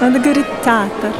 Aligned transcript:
Надо 0.00 0.18
говорить 0.18 0.46
театр. 0.64 1.12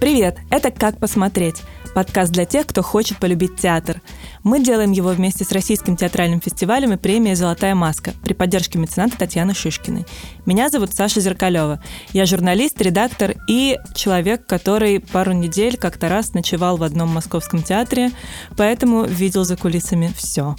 Привет, 0.00 0.38
это 0.50 0.70
«Как 0.70 0.98
посмотреть» 0.98 1.62
подкаст 1.96 2.30
для 2.30 2.44
тех, 2.44 2.66
кто 2.66 2.82
хочет 2.82 3.16
полюбить 3.16 3.56
театр. 3.56 4.02
Мы 4.46 4.62
делаем 4.62 4.92
его 4.92 5.08
вместе 5.08 5.42
с 5.42 5.50
Российским 5.50 5.96
театральным 5.96 6.40
фестивалем 6.40 6.92
и 6.92 6.96
премией 6.96 7.34
«Золотая 7.34 7.74
маска» 7.74 8.12
при 8.22 8.32
поддержке 8.32 8.78
мецената 8.78 9.18
Татьяны 9.18 9.54
Шишкиной. 9.54 10.06
Меня 10.46 10.68
зовут 10.68 10.94
Саша 10.94 11.20
Зеркалева. 11.20 11.82
Я 12.12 12.26
журналист, 12.26 12.80
редактор 12.80 13.34
и 13.48 13.76
человек, 13.96 14.46
который 14.46 15.00
пару 15.00 15.32
недель 15.32 15.76
как-то 15.76 16.08
раз 16.08 16.32
ночевал 16.32 16.76
в 16.76 16.84
одном 16.84 17.08
московском 17.08 17.60
театре, 17.64 18.12
поэтому 18.56 19.02
видел 19.02 19.42
за 19.42 19.56
кулисами 19.56 20.12
все. 20.16 20.54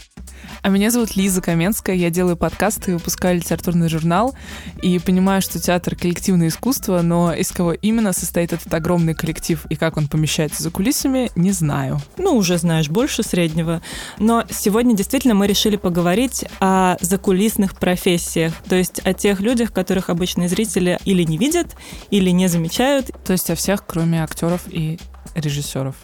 А 0.67 0.69
меня 0.69 0.91
зовут 0.91 1.15
Лиза 1.15 1.41
Каменская, 1.41 1.95
я 1.95 2.09
делаю 2.09 2.35
подкасты 2.35 2.91
и 2.91 2.93
выпускаю 2.95 3.37
литературный 3.37 3.87
журнал, 3.87 4.35
и 4.81 4.99
понимаю, 4.99 5.41
что 5.41 5.61
театр— 5.61 5.95
коллективное 6.01 6.49
искусство, 6.49 7.01
но 7.01 7.33
из 7.33 7.53
кого 7.53 7.71
именно 7.71 8.11
состоит 8.11 8.51
этот 8.51 8.73
огромный 8.73 9.15
коллектив 9.15 9.65
и 9.69 9.77
как 9.77 9.95
он 9.95 10.09
помещается 10.09 10.61
за 10.61 10.69
кулисами, 10.69 11.31
не 11.37 11.53
знаю. 11.53 12.01
Ну, 12.17 12.35
уже 12.35 12.57
знаешь 12.57 12.89
больше 12.89 13.23
среднего. 13.23 13.81
Но 14.19 14.43
сегодня 14.49 14.93
действительно 14.93 15.35
мы 15.35 15.47
решили 15.47 15.77
поговорить 15.77 16.43
о 16.59 16.97
закулисных 16.99 17.79
профессиях, 17.79 18.51
то 18.67 18.75
есть 18.75 18.99
о 19.05 19.13
тех 19.13 19.39
людях, 19.39 19.71
которых 19.71 20.09
обычные 20.09 20.49
зрители 20.49 20.99
или 21.05 21.23
не 21.23 21.37
видят, 21.37 21.77
или 22.09 22.29
не 22.31 22.49
замечают. 22.49 23.09
То 23.23 23.31
есть 23.31 23.49
о 23.49 23.55
всех, 23.55 23.85
кроме 23.87 24.21
актеров 24.21 24.63
и 24.67 24.99
режиссеров. 25.33 25.95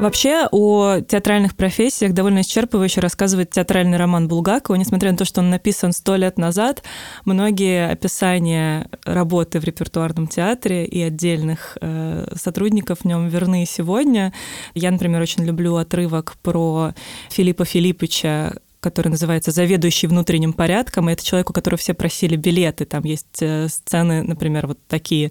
Вообще 0.00 0.48
о 0.50 1.00
театральных 1.00 1.54
профессиях 1.54 2.14
довольно 2.14 2.38
исчерпывающе 2.38 3.02
рассказывает 3.02 3.50
театральный 3.50 3.98
роман 3.98 4.28
Булгакова. 4.28 4.76
Несмотря 4.76 5.12
на 5.12 5.18
то, 5.18 5.26
что 5.26 5.42
он 5.42 5.50
написан 5.50 5.92
сто 5.92 6.16
лет 6.16 6.38
назад, 6.38 6.82
многие 7.26 7.90
описания 7.90 8.88
работы 9.04 9.60
в 9.60 9.64
репертуарном 9.64 10.26
театре 10.26 10.86
и 10.86 11.02
отдельных 11.02 11.76
э, 11.82 12.32
сотрудников 12.34 13.00
в 13.00 13.04
нем 13.04 13.28
верны 13.28 13.66
сегодня. 13.68 14.32
Я, 14.72 14.90
например, 14.90 15.20
очень 15.20 15.44
люблю 15.44 15.76
отрывок 15.76 16.34
про 16.42 16.94
Филиппа 17.28 17.66
Филиппича, 17.66 18.54
который 18.80 19.08
называется 19.08 19.50
«Заведующий 19.50 20.06
внутренним 20.06 20.52
порядком», 20.52 21.08
и 21.08 21.12
это 21.12 21.24
человек, 21.24 21.50
у 21.50 21.52
которого 21.52 21.78
все 21.78 21.94
просили 21.94 22.36
билеты. 22.36 22.84
Там 22.84 23.04
есть 23.04 23.40
э, 23.40 23.68
сцены, 23.68 24.22
например, 24.22 24.66
вот 24.66 24.78
такие. 24.88 25.30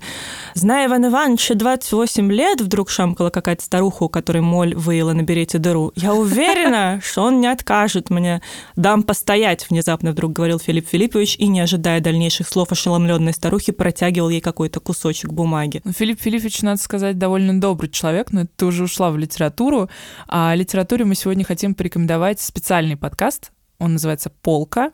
«Зная 0.53 0.88
Иван 0.88 1.08
Ивановича 1.08 1.56
28 1.56 2.31
лет», 2.31 2.61
вдруг 2.61 2.89
шамкала 2.89 3.30
какая-то 3.30 3.64
старуха, 3.64 4.03
у 4.03 4.09
которой 4.09 4.41
моль 4.41 4.75
выила 4.75 5.14
на 5.14 5.23
берете 5.23 5.58
дыру. 5.58 5.91
«Я 5.95 6.14
уверена, 6.14 7.02
что 7.03 7.23
он 7.23 7.41
не 7.41 7.47
откажет 7.47 8.09
мне. 8.09 8.41
Дам 8.75 9.03
постоять», 9.03 9.69
внезапно 9.69 10.11
вдруг 10.11 10.34
говорил 10.34 10.59
Филипп 10.59 10.88
Филиппович, 10.88 11.36
и, 11.38 11.47
не 11.47 11.59
ожидая 11.59 12.02
дальнейших 12.02 12.47
слов 12.47 12.72
ошеломленной 12.72 13.34
старухи, 13.34 13.72
протягивал 13.72 14.30
ей 14.30 14.41
какой-то 14.41 14.80
кусочек 14.80 15.31
бумаги. 15.31 15.81
Ну, 15.84 15.91
Филипп 15.91 16.22
Филиппович, 16.22 16.61
надо 16.61 16.81
сказать, 16.81 17.17
довольно 17.17 17.59
добрый 17.59 17.89
человек, 17.89 18.31
но 18.31 18.45
ты 18.56 18.66
уже 18.66 18.84
ушла 18.84 19.11
в 19.11 19.17
литературу. 19.17 19.89
А 20.28 20.53
литературе 20.56 21.06
мы 21.06 21.16
сегодня 21.16 21.45
хотим 21.45 21.73
порекомендовать 21.73 22.41
специальный 22.41 22.97
подкаст, 22.97 23.39
он 23.80 23.94
называется 23.94 24.30
«Полка». 24.41 24.91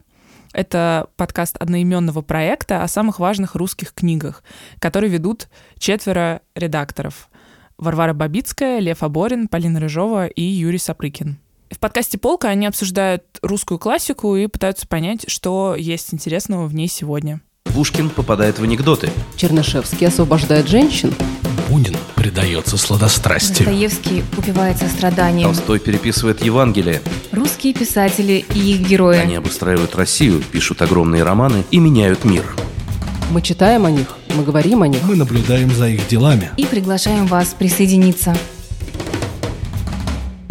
Это 0.54 1.08
подкаст 1.18 1.58
одноименного 1.58 2.22
проекта 2.22 2.82
о 2.82 2.88
самых 2.88 3.20
важных 3.20 3.56
русских 3.56 3.94
книгах, 3.94 4.42
который 4.80 5.10
ведут 5.10 5.50
четверо 5.78 6.42
редакторов. 6.56 7.30
Варвара 7.78 8.14
Бабицкая, 8.14 8.80
Лев 8.80 9.04
Аборин, 9.04 9.50
Полина 9.50 9.82
Рыжова 9.82 10.28
и 10.28 10.42
Юрий 10.42 10.78
Сапрыкин. 10.78 11.38
В 11.72 11.80
подкасте 11.80 12.18
«Полка» 12.18 12.48
они 12.48 12.68
обсуждают 12.68 13.24
русскую 13.42 13.80
классику 13.80 14.36
и 14.38 14.48
пытаются 14.48 14.88
понять, 14.88 15.30
что 15.30 15.76
есть 15.78 16.14
интересного 16.14 16.68
в 16.68 16.74
ней 16.74 16.88
сегодня. 16.88 17.42
Пушкин 17.66 18.10
попадает 18.10 18.60
в 18.60 18.64
анекдоты. 18.64 19.10
Чернышевский 19.36 20.08
освобождает 20.08 20.70
женщин. 20.70 21.14
Бунин 21.68 21.98
предается 22.16 22.78
сладострастию. 22.78 23.68
Достоевский 23.68 24.24
упивается 24.38 24.88
страданием. 24.88 25.48
Толстой 25.48 25.80
переписывает 25.80 26.42
Евангелие. 26.42 27.02
Русские 27.46 27.76
писатели 27.76 28.44
и 28.56 28.74
их 28.74 28.88
герои. 28.88 29.20
Они 29.20 29.36
обустраивают 29.36 29.94
Россию, 29.94 30.42
пишут 30.52 30.82
огромные 30.82 31.22
романы 31.22 31.64
и 31.70 31.78
меняют 31.78 32.26
мир. 32.26 32.44
Мы 33.30 33.40
читаем 33.44 33.86
о 33.86 33.92
них, 33.92 34.08
мы 34.34 34.44
говорим 34.44 34.82
о 34.82 34.88
них. 34.88 35.04
Мы 35.04 35.16
наблюдаем 35.16 35.70
за 35.70 35.90
их 35.90 36.08
делами. 36.08 36.50
И 36.58 36.66
приглашаем 36.66 37.28
вас 37.28 37.54
присоединиться. 37.54 38.36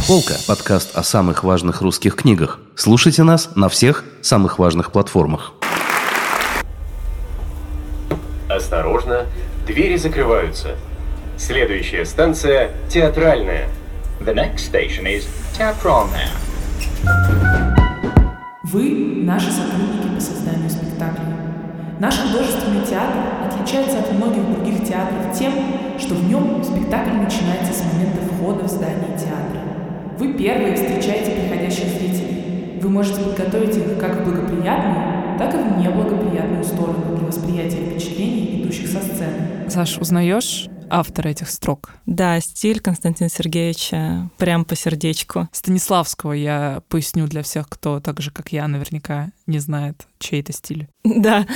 «Полка»– 0.06 0.34
подкаст 0.47 0.97
о 0.97 1.03
самых 1.03 1.43
важных 1.43 1.82
русских 1.82 2.15
книгах. 2.15 2.60
Слушайте 2.77 3.25
нас 3.25 3.50
на 3.56 3.69
всех 3.69 4.05
самых 4.22 4.61
важных 4.61 4.93
платформах. 4.93 5.53
Осторожно, 8.49 9.26
двери 9.66 9.97
закрываются. 9.97 10.76
Следующая 11.37 12.06
станция– 12.06 12.71
театральная. 12.88 13.69
The 14.21 14.32
next 14.32 14.72
station 14.72 15.06
is 15.06 15.25
театральная. 15.59 16.31
Вы– 18.63 19.23
наши 19.25 19.51
сотрудники 19.51 20.15
по 20.15 20.21
созданию 20.21 20.69
спектаклей. 20.69 21.27
Наш 22.01 22.19
художественный 22.19 22.85
театр 22.85 23.21
отличается 23.47 24.01
от 24.01 24.13
многих 24.13 24.43
других 24.53 24.85
театров 24.85 25.39
тем, 25.39 25.53
что 25.99 26.15
в 26.15 26.29
нем 26.29 26.63
спектакль 26.65 27.13
начинается 27.13 27.73
с 27.73 27.85
момента 27.85 28.21
входа 28.33 28.65
в 28.65 28.69
здание 28.69 29.17
театра. 29.17 29.61
Вы 30.19 30.35
первые 30.35 30.75
встречаете 30.75 31.33
приходящих 31.33 31.87
зрителей. 31.87 32.81
Вы 32.81 32.89
можете 32.89 33.21
подготовить 33.21 33.77
их 33.77 33.99
как 33.99 34.21
в 34.21 34.25
благоприятную, 34.25 35.39
так 35.39 35.55
и 35.55 35.59
в 35.59 35.79
неблагоприятную 35.79 36.65
сторону 36.65 37.17
для 37.17 37.27
восприятия 37.27 37.85
впечатлений, 37.87 38.63
идущих 38.63 38.89
со 38.89 39.01
сцены. 39.01 39.69
Саш, 39.69 39.99
узнаешь 39.99 40.69
автора 40.91 41.28
этих 41.28 41.50
строк? 41.50 41.91
Да, 42.06 42.41
стиль 42.41 42.81
Константина 42.81 43.28
Сергеевича 43.28 44.31
прям 44.37 44.65
по 44.65 44.77
сердечку. 44.77 45.49
Станиславского 45.53 46.33
я 46.33 46.83
поясню 46.89 47.27
для 47.27 47.43
всех, 47.43 47.69
кто 47.69 48.00
так 48.00 48.21
же, 48.21 48.31
как 48.31 48.53
я, 48.53 48.67
наверняка 48.69 49.31
не 49.47 49.59
знает, 49.59 50.06
чей 50.19 50.41
это 50.41 50.53
стиль. 50.53 50.89
Да, 51.05 51.47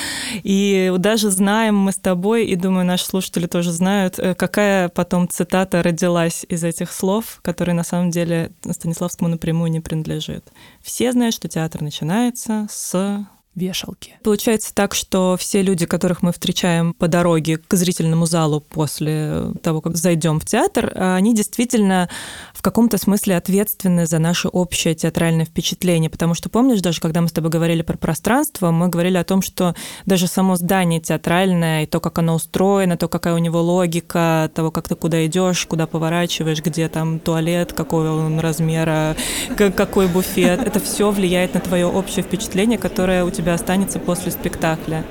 и 0.42 0.92
даже 0.98 1.30
знаем 1.30 1.76
мы 1.76 1.92
с 1.92 1.96
тобой, 1.96 2.46
и 2.46 2.54
думаю, 2.54 2.84
наши 2.84 3.06
слушатели 3.06 3.46
тоже 3.46 3.72
знают, 3.72 4.18
э, 4.18 4.34
какая 4.34 4.88
потом 4.88 5.28
цитата 5.28 5.82
родилась 5.82 6.44
из 6.48 6.64
этих 6.64 6.92
слов, 6.92 7.40
которые 7.42 7.74
на 7.74 7.84
самом 7.84 8.10
деле 8.10 8.52
Станиславскому 8.62 9.30
напрямую 9.30 9.70
не 9.70 9.80
принадлежит. 9.80 10.52
Все 10.82 11.12
знают, 11.12 11.34
что 11.34 11.48
театр 11.48 11.82
начинается 11.82 12.66
с 12.70 13.26
вешалки. 13.58 14.18
Получается 14.22 14.74
так, 14.74 14.94
что 14.94 15.36
все 15.38 15.62
люди, 15.62 15.86
которых 15.86 16.22
мы 16.22 16.32
встречаем 16.32 16.94
по 16.94 17.08
дороге 17.08 17.58
к 17.58 17.74
зрительному 17.74 18.26
залу 18.26 18.60
после 18.60 19.52
того, 19.62 19.80
как 19.80 19.96
зайдем 19.96 20.40
в 20.40 20.46
театр, 20.46 20.92
они 20.94 21.34
действительно 21.34 22.08
в 22.54 22.62
каком-то 22.62 22.98
смысле 22.98 23.36
ответственны 23.36 24.06
за 24.06 24.18
наше 24.18 24.48
общее 24.48 24.94
театральное 24.94 25.44
впечатление. 25.44 26.10
Потому 26.10 26.34
что, 26.34 26.48
помнишь, 26.48 26.80
даже 26.80 27.00
когда 27.00 27.20
мы 27.20 27.28
с 27.28 27.32
тобой 27.32 27.50
говорили 27.50 27.82
про 27.82 27.96
пространство, 27.96 28.70
мы 28.70 28.88
говорили 28.88 29.16
о 29.16 29.24
том, 29.24 29.42
что 29.42 29.74
даже 30.06 30.26
само 30.26 30.56
здание 30.56 31.00
театральное, 31.00 31.82
и 31.82 31.86
то, 31.86 32.00
как 32.00 32.18
оно 32.18 32.34
устроено, 32.34 32.96
то, 32.96 33.08
какая 33.08 33.34
у 33.34 33.38
него 33.38 33.60
логика, 33.60 34.50
того, 34.54 34.70
как 34.70 34.88
ты 34.88 34.94
куда 34.94 35.24
идешь, 35.26 35.66
куда 35.66 35.86
поворачиваешь, 35.86 36.62
где 36.62 36.88
там 36.88 37.18
туалет, 37.18 37.72
какой 37.72 38.08
он 38.08 38.40
размера, 38.40 39.16
какой 39.56 40.08
буфет, 40.08 40.60
это 40.60 40.80
все 40.80 41.10
влияет 41.10 41.54
на 41.54 41.60
твое 41.60 41.86
общее 41.86 42.22
впечатление, 42.22 42.78
которое 42.78 43.24
у 43.24 43.30
тебя 43.30 43.47
тебя 43.48 43.54
останется 43.54 43.98
после 43.98 44.30
спектакля. 44.30 45.04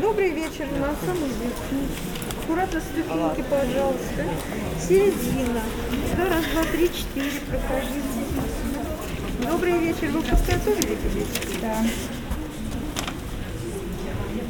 Добрый 0.00 0.30
вечер, 0.30 0.66
на 0.80 0.88
самом 1.04 1.28
верхний. 1.28 1.86
Аккуратно 2.42 2.80
ступеньки, 2.80 3.44
пожалуйста. 3.50 4.24
Середина. 4.88 5.60
Да, 6.16 6.30
раз, 6.30 6.44
два, 6.50 6.62
три, 6.72 6.88
четыре. 6.88 7.30
Прокажите. 7.46 8.24
Добрый 9.50 9.78
вечер. 9.80 10.08
Вы 10.12 10.22
подготовили 10.22 10.96
билет? 10.96 11.28
Да. 11.60 11.84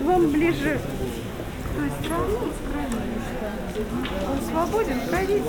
Вам 0.05 0.31
ближе 0.31 0.79
к 0.79 1.77
той 1.77 1.91
стороне, 2.01 2.53
Он 4.31 4.49
свободен? 4.49 5.01
Пройдите. 5.11 5.43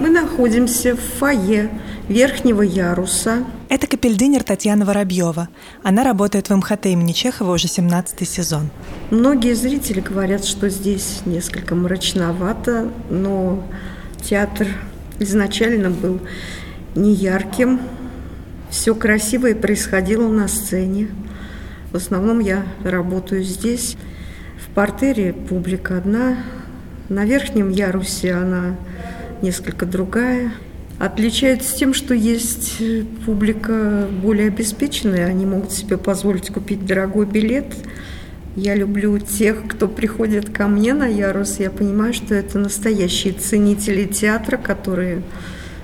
Мы 0.00 0.08
находимся 0.08 0.96
в 0.96 1.00
фойе 1.00 1.68
верхнего 2.08 2.62
яруса. 2.62 3.44
Это 3.68 3.86
капельдинер 3.86 4.42
Татьяна 4.42 4.86
Воробьева. 4.86 5.50
Она 5.82 6.04
работает 6.04 6.48
в 6.48 6.56
МХТ 6.56 6.86
имени 6.86 7.12
Чехова 7.12 7.52
уже 7.52 7.68
17 7.68 8.26
сезон. 8.26 8.70
Многие 9.10 9.52
зрители 9.52 10.00
говорят, 10.00 10.46
что 10.46 10.70
здесь 10.70 11.20
несколько 11.26 11.74
мрачновато, 11.74 12.90
но 13.10 13.62
театр 14.22 14.68
изначально 15.18 15.90
был 15.90 16.18
неярким. 16.94 17.78
Все 18.70 18.94
красивое 18.94 19.54
происходило 19.54 20.28
на 20.28 20.48
сцене. 20.48 21.08
В 21.92 21.96
основном 21.96 22.38
я 22.38 22.64
работаю 22.84 23.44
здесь. 23.44 23.98
В 24.66 24.74
портере 24.74 25.34
публика 25.34 25.98
одна. 25.98 26.38
На 27.10 27.26
верхнем 27.26 27.68
ярусе 27.68 28.32
она 28.32 28.76
несколько 29.42 29.86
другая. 29.86 30.52
Отличается 30.98 31.74
тем, 31.74 31.94
что 31.94 32.12
есть 32.12 32.76
публика 33.24 34.06
более 34.22 34.48
обеспеченная, 34.48 35.26
они 35.26 35.46
могут 35.46 35.72
себе 35.72 35.96
позволить 35.96 36.50
купить 36.50 36.84
дорогой 36.84 37.24
билет. 37.24 37.74
Я 38.54 38.74
люблю 38.74 39.18
тех, 39.18 39.66
кто 39.66 39.88
приходит 39.88 40.50
ко 40.50 40.66
мне 40.66 40.92
на 40.92 41.06
ярус. 41.06 41.58
Я 41.58 41.70
понимаю, 41.70 42.12
что 42.12 42.34
это 42.34 42.58
настоящие 42.58 43.32
ценители 43.32 44.04
театра, 44.04 44.56
которые, 44.58 45.22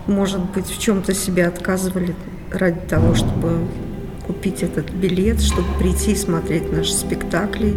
может 0.06 0.40
быть, 0.50 0.66
в 0.66 0.78
чем-то 0.78 1.14
себе 1.14 1.46
отказывали 1.46 2.14
ради 2.50 2.80
того, 2.80 3.14
чтобы 3.14 3.68
купить 4.26 4.62
этот 4.62 4.90
билет, 4.90 5.40
чтобы 5.40 5.68
прийти 5.78 6.12
и 6.12 6.16
смотреть 6.16 6.70
наши 6.72 6.92
спектакли. 6.92 7.74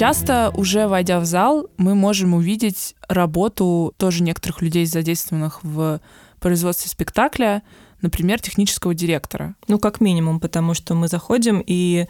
Часто, 0.00 0.50
уже 0.54 0.88
войдя 0.88 1.20
в 1.20 1.26
зал, 1.26 1.68
мы 1.76 1.94
можем 1.94 2.32
увидеть 2.32 2.94
работу 3.06 3.92
тоже 3.98 4.22
некоторых 4.22 4.62
людей, 4.62 4.86
задействованных 4.86 5.62
в 5.62 6.00
производстве 6.40 6.88
спектакля, 6.88 7.62
например, 8.00 8.40
технического 8.40 8.94
директора. 8.94 9.56
Ну, 9.68 9.78
как 9.78 10.00
минимум, 10.00 10.40
потому 10.40 10.72
что 10.72 10.94
мы 10.94 11.06
заходим 11.08 11.62
и 11.66 12.06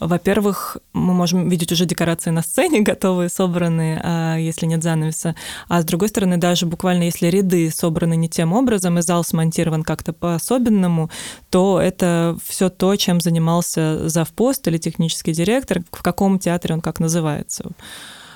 во-первых, 0.00 0.76
мы 0.92 1.14
можем 1.14 1.48
видеть 1.48 1.72
уже 1.72 1.86
декорации 1.86 2.30
на 2.30 2.42
сцене, 2.42 2.80
готовые, 2.82 3.28
собранные, 3.28 4.00
а 4.02 4.36
если 4.36 4.66
нет 4.66 4.82
занавеса. 4.82 5.34
А 5.68 5.80
с 5.80 5.84
другой 5.84 6.08
стороны, 6.08 6.36
даже 6.36 6.66
буквально 6.66 7.04
если 7.04 7.28
ряды 7.28 7.70
собраны 7.70 8.16
не 8.16 8.28
тем 8.28 8.52
образом, 8.52 8.98
и 8.98 9.02
зал 9.02 9.24
смонтирован 9.24 9.82
как-то 9.82 10.12
по-особенному, 10.12 11.10
то 11.50 11.80
это 11.80 12.36
все 12.44 12.68
то, 12.68 12.94
чем 12.96 13.20
занимался 13.20 14.08
завпост 14.08 14.66
или 14.68 14.78
технический 14.78 15.32
директор, 15.32 15.82
в 15.90 16.02
каком 16.02 16.38
театре 16.38 16.74
он 16.74 16.80
как 16.80 17.00
называется 17.00 17.70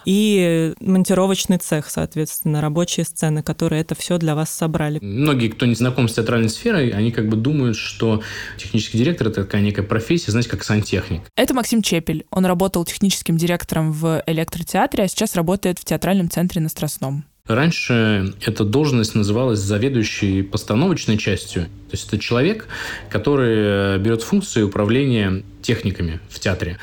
и 0.04 0.74
монтировочный 0.80 1.58
цех, 1.58 1.90
соответственно, 1.90 2.60
рабочие 2.60 3.04
сцены, 3.04 3.42
которые 3.42 3.82
это 3.82 3.94
все 3.94 4.18
для 4.18 4.34
вас 4.34 4.50
собрали. 4.50 4.98
Многие, 5.02 5.48
кто 5.48 5.66
не 5.66 5.74
знаком 5.74 6.08
с 6.08 6.14
театральной 6.14 6.48
сферой, 6.48 6.90
они 6.90 7.10
как 7.12 7.28
бы 7.28 7.36
думают, 7.36 7.76
что 7.76 8.22
технический 8.56 8.98
директор– 8.98 9.28
это 9.28 9.44
такая 9.44 9.62
некая 9.62 9.82
профессия, 9.82 10.30
знаете, 10.30 10.50
как 10.50 10.64
сантехник. 10.64 11.22
Это 11.36 11.54
Максим 11.54 11.82
Чепель. 11.82 12.26
Он 12.30 12.46
работал 12.46 12.84
техническим 12.84 13.36
директором 13.36 13.92
в 13.92 14.22
электротеатре, 14.26 15.04
а 15.04 15.08
сейчас 15.08 15.34
работает 15.34 15.78
в 15.78 15.84
театральном 15.84 16.30
центре 16.30 16.60
на 16.60 16.68
Страстном. 16.68 17.24
Раньше 17.50 18.32
эта 18.42 18.62
должность 18.62 19.16
называлась 19.16 19.58
заведующей 19.58 20.44
постановочной 20.44 21.18
частью. 21.18 21.64
То 21.64 21.96
есть 21.96 22.06
это 22.06 22.16
человек, 22.16 22.68
который 23.08 23.98
берет 23.98 24.22
функции 24.22 24.62
управления 24.62 25.42
техниками 25.60 26.20
в 26.28 26.38
театре. 26.38 26.78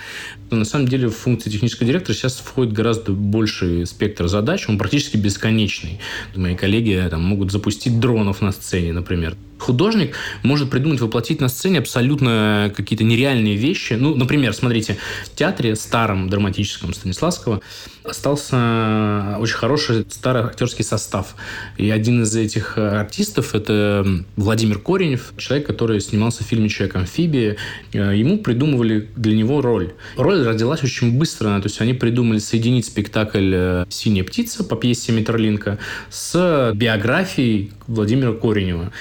Но 0.52 0.58
на 0.58 0.66
самом 0.66 0.90
деле 0.90 1.08
в 1.08 1.16
функции 1.16 1.50
технического 1.50 1.88
директора 1.88 2.14
сейчас 2.14 2.40
входит 2.40 2.74
гораздо 2.74 3.14
больший 3.14 3.86
спектр 3.86 4.28
задач, 4.28 4.68
он 4.68 4.78
практически 4.78 5.16
бесконечный. 5.16 6.02
Мои 6.36 6.58
коллеги 6.58 7.02
там, 7.10 7.24
могут 7.24 7.54
запустить 7.54 8.02
дронов 8.02 8.42
на 8.42 8.52
сцене, 8.52 8.92
например. 8.92 9.38
Художник 9.68 10.16
может 10.44 10.69
придумать, 10.69 11.02
воплотить 11.02 11.42
на 11.42 11.50
сцене 11.50 11.80
абсолютно 11.80 12.72
какие-то 12.74 13.04
нереальные 13.04 13.58
вещи. 13.58 13.94
Ну, 14.00 14.16
например, 14.16 14.54
смотрите, 14.54 14.98
в 15.25 15.36
театре 15.36 15.75
старом 15.75 16.30
драматическом 16.30 16.94
Станиславского 16.94 17.60
остался 18.06 19.36
очень 19.40 19.56
хороший 19.56 20.06
старый 20.10 20.44
актерский 20.44 20.86
состав. 20.86 21.36
И 21.75 21.90
один 21.90 22.24
из 22.24 22.34
этих 22.34 22.78
артистов– 22.78 23.54
это 23.56 24.08
Владимир 24.38 24.80
Коренев, 24.80 25.34
человек, 25.38 25.68
который 25.68 26.00
снимался 26.00 26.46
в 26.46 26.48
фильме 26.48 26.69
«Человек-амфибия». 26.69 27.58
Ему 27.92 28.38
придумывали 28.38 29.10
для 29.18 29.36
него 29.36 29.62
роль. 29.62 29.92
Роль 30.16 30.44
родилась 30.44 30.81
очень 30.81 31.18
быстро. 31.18 31.60
То 31.60 31.66
есть 31.66 31.81
они 31.81 31.94
придумали 31.94 32.40
соединить 32.40 32.86
спектакль 32.86 33.84
«Синяя 33.90 34.24
птица» 34.24 34.64
по 34.64 34.78
пьесе 34.78 35.12
Митрлинка 35.12 35.78
с 36.10 36.72
биографией 36.74 37.74
Владимира 37.88 38.31
Коренева. 38.31 38.94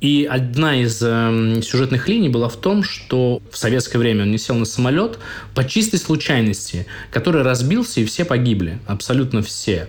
И 0.00 0.28
одна 0.30 0.80
из 0.80 1.02
э, 1.02 1.60
сюжетных 1.62 2.08
линий 2.08 2.28
была 2.28 2.48
в 2.48 2.56
том, 2.56 2.84
что 2.84 3.42
в 3.50 3.58
советское 3.58 3.98
время 3.98 4.22
он 4.22 4.30
не 4.30 4.38
сел 4.38 4.54
на 4.54 4.64
самолет 4.64 5.18
по 5.56 5.64
чистой 5.64 5.96
случайности, 5.96 6.86
который 7.10 7.42
разбился, 7.42 8.00
и 8.00 8.04
все 8.04 8.24
погибли. 8.24 8.78
Абсолютно 8.86 9.42
все. 9.42 9.88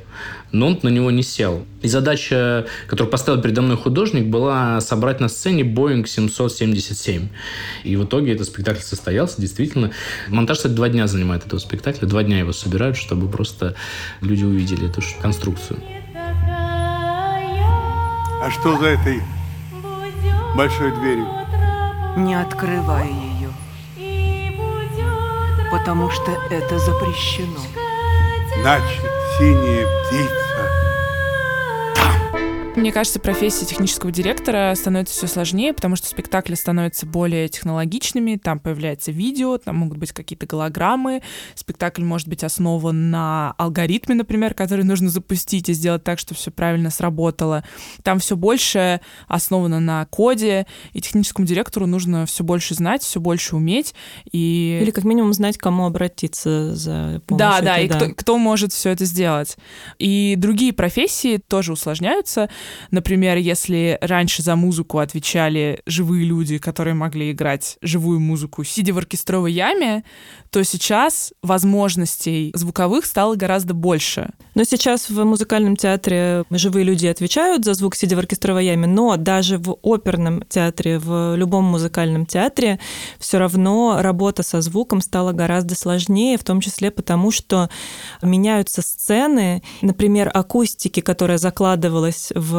Но 0.51 0.67
он 0.67 0.79
на 0.81 0.89
него 0.89 1.11
не 1.11 1.21
сел. 1.21 1.63
И 1.83 1.87
задача, 1.87 2.65
которую 2.87 3.11
поставил 3.11 3.39
передо 3.39 3.61
мной 3.61 3.77
художник, 3.77 4.25
была 4.25 4.81
собрать 4.81 5.19
на 5.19 5.29
сцене 5.29 5.61
Boeing 5.61 6.07
777. 6.07 7.29
И 7.83 7.95
в 7.95 8.05
итоге 8.05 8.33
этот 8.33 8.47
спектакль 8.47 8.81
состоялся. 8.81 9.39
Действительно, 9.39 9.91
монтаж, 10.27 10.57
кстати, 10.57 10.73
два 10.73 10.89
дня 10.89 11.05
занимает 11.05 11.45
этого 11.45 11.59
спектакля. 11.59 12.07
Два 12.07 12.23
дня 12.23 12.39
его 12.39 12.51
собирают, 12.51 12.97
чтобы 12.97 13.29
просто 13.29 13.75
люди 14.21 14.43
увидели 14.43 14.89
эту 14.89 15.03
конструкцию. 15.21 15.79
А 18.41 18.49
что 18.49 18.79
за 18.79 18.87
этой 18.87 19.21
большой 20.55 20.91
дверью? 20.91 21.27
Не 22.15 22.35
открывай 22.35 23.07
ее, 23.07 23.49
потому 25.71 26.09
что 26.09 26.31
это 26.49 26.79
запрещено. 26.79 27.61
Значит, 28.61 29.05
синяя 29.37 29.85
птица 30.07 30.48
мне 32.79 32.91
кажется, 32.93 33.19
профессия 33.19 33.65
технического 33.65 34.11
директора 34.11 34.73
становится 34.75 35.13
все 35.13 35.27
сложнее, 35.27 35.73
потому 35.73 35.95
что 35.95 36.07
спектакли 36.07 36.55
становятся 36.55 37.05
более 37.05 37.49
технологичными, 37.49 38.37
там 38.37 38.59
появляется 38.59 39.11
видео, 39.11 39.57
там 39.57 39.77
могут 39.77 39.97
быть 39.97 40.13
какие-то 40.13 40.45
голограммы, 40.45 41.21
спектакль 41.55 42.03
может 42.03 42.27
быть 42.27 42.43
основан 42.43 43.11
на 43.11 43.53
алгоритме, 43.57 44.15
например, 44.15 44.53
который 44.53 44.85
нужно 44.85 45.09
запустить 45.09 45.67
и 45.69 45.73
сделать 45.73 46.03
так, 46.03 46.19
чтобы 46.19 46.39
все 46.39 46.51
правильно 46.51 46.89
сработало. 46.89 47.63
Там 48.03 48.19
все 48.19 48.35
больше 48.35 49.01
основано 49.27 49.79
на 49.79 50.05
коде, 50.05 50.65
и 50.93 51.01
техническому 51.01 51.45
директору 51.45 51.85
нужно 51.85 52.25
все 52.25 52.43
больше 52.43 52.75
знать, 52.75 53.03
все 53.03 53.19
больше 53.19 53.55
уметь. 53.55 53.93
И... 54.31 54.79
Или 54.81 54.91
как 54.91 55.03
минимум 55.03 55.33
знать, 55.33 55.57
к 55.57 55.61
кому 55.61 55.85
обратиться 55.85 56.75
за 56.75 57.21
помощью. 57.27 57.37
Да, 57.37 57.61
да, 57.61 57.79
и 57.79 57.87
да. 57.89 57.95
Кто, 57.95 58.13
кто 58.13 58.37
может 58.37 58.71
все 58.71 58.91
это 58.91 59.03
сделать. 59.05 59.57
И 59.97 60.35
другие 60.37 60.71
профессии 60.71 61.37
тоже 61.37 61.73
усложняются. 61.73 62.49
Например, 62.91 63.37
если 63.37 63.97
раньше 64.01 64.41
за 64.41 64.55
музыку 64.55 64.99
отвечали 64.99 65.81
живые 65.85 66.25
люди, 66.25 66.57
которые 66.57 66.93
могли 66.93 67.31
играть 67.31 67.77
живую 67.81 68.19
музыку, 68.19 68.63
сидя 68.63 68.93
в 68.93 68.97
оркестровой 68.97 69.51
яме, 69.51 70.03
то 70.49 70.63
сейчас 70.63 71.33
возможностей 71.43 72.51
звуковых 72.55 73.05
стало 73.05 73.35
гораздо 73.35 73.73
больше. 73.73 74.31
Но 74.55 74.63
сейчас 74.63 75.09
в 75.09 75.23
музыкальном 75.23 75.75
театре 75.75 76.43
живые 76.49 76.83
люди 76.83 77.07
отвечают 77.07 77.65
за 77.65 77.73
звук, 77.73 77.95
сидя 77.95 78.15
в 78.15 78.19
оркестровой 78.19 78.65
яме, 78.65 78.87
но 78.87 79.15
даже 79.17 79.57
в 79.57 79.77
оперном 79.83 80.43
театре, 80.49 80.99
в 80.99 81.35
любом 81.35 81.65
музыкальном 81.65 82.25
театре 82.25 82.79
все 83.19 83.37
равно 83.37 83.99
работа 84.01 84.43
со 84.43 84.61
звуком 84.61 85.01
стала 85.01 85.31
гораздо 85.31 85.75
сложнее, 85.75 86.37
в 86.37 86.43
том 86.43 86.61
числе 86.61 86.91
потому, 86.91 87.31
что 87.31 87.69
меняются 88.21 88.81
сцены, 88.81 89.63
например, 89.81 90.31
акустики, 90.33 90.99
которая 90.99 91.37
закладывалась 91.37 92.31
в 92.35 92.58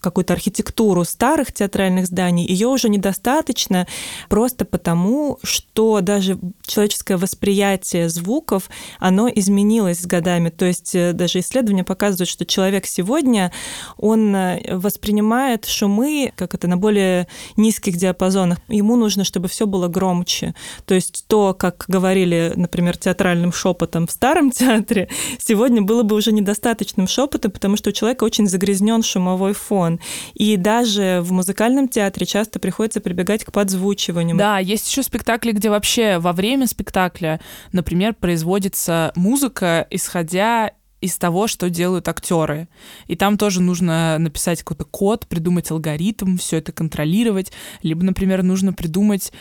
какую-то 0.00 0.32
архитектуру 0.32 1.04
старых 1.04 1.52
театральных 1.52 2.06
зданий, 2.06 2.46
ее 2.46 2.68
уже 2.68 2.88
недостаточно 2.88 3.86
просто 4.28 4.64
потому, 4.64 5.38
что 5.42 6.00
даже 6.00 6.38
человеческое 6.66 7.16
восприятие 7.16 8.08
звуков, 8.08 8.68
оно 8.98 9.28
изменилось 9.28 10.00
с 10.00 10.06
годами. 10.06 10.50
То 10.50 10.64
есть 10.64 10.94
э, 10.94 11.12
даже 11.12 11.40
исследования 11.40 11.84
показывают, 11.84 12.28
что 12.28 12.44
человек 12.44 12.86
сегодня, 12.86 13.52
он 13.96 14.34
э, 14.34 14.76
воспринимает 14.76 15.64
шумы, 15.64 16.32
как 16.36 16.54
это, 16.54 16.68
на 16.68 16.76
более 16.76 17.26
низких 17.56 17.96
диапазонах. 17.96 18.58
Ему 18.68 18.96
нужно, 18.96 19.24
чтобы 19.24 19.48
все 19.48 19.66
было 19.66 19.88
громче. 19.88 20.54
То 20.84 20.94
есть 20.94 21.24
то, 21.28 21.54
как 21.54 21.84
говорили, 21.88 22.52
например, 22.56 22.96
театральным 22.96 23.52
шепотом 23.52 24.06
в 24.06 24.10
старом 24.10 24.50
театре, 24.50 25.08
сегодня 25.38 25.82
было 25.82 26.02
бы 26.02 26.16
уже 26.16 26.32
недостаточным 26.32 27.08
шепотом, 27.08 27.50
потому 27.50 27.76
что 27.76 27.90
у 27.90 27.92
человека 27.92 28.24
очень 28.24 28.46
загрязнен 28.46 29.02
шумовой 29.02 29.52
фон. 29.52 29.85
И 30.34 30.56
даже 30.56 31.20
в 31.22 31.32
музыкальном 31.32 31.88
театре 31.88 32.26
часто 32.26 32.58
приходится 32.58 33.00
прибегать 33.00 33.44
к 33.44 33.52
подзвучиванию. 33.52 34.36
Да, 34.36 34.58
есть 34.58 34.88
еще 34.90 35.02
спектакли, 35.02 35.52
где 35.52 35.70
вообще 35.70 36.18
во 36.18 36.32
время 36.32 36.66
спектакля, 36.66 37.40
например, 37.72 38.14
производится 38.14 39.12
музыка, 39.14 39.86
исходя 39.90 40.72
из 41.00 41.18
того, 41.18 41.46
что 41.46 41.68
делают 41.68 42.08
актеры. 42.08 42.68
И 43.06 43.16
там 43.16 43.36
тоже 43.36 43.60
нужно 43.60 44.16
написать 44.18 44.60
какой-то 44.62 44.84
код, 44.84 45.26
придумать 45.26 45.70
алгоритм, 45.70 46.36
все 46.38 46.56
это 46.56 46.72
контролировать. 46.72 47.52
Либо, 47.82 48.02
например, 48.02 48.42
нужно 48.42 48.72
придумать 48.72 49.32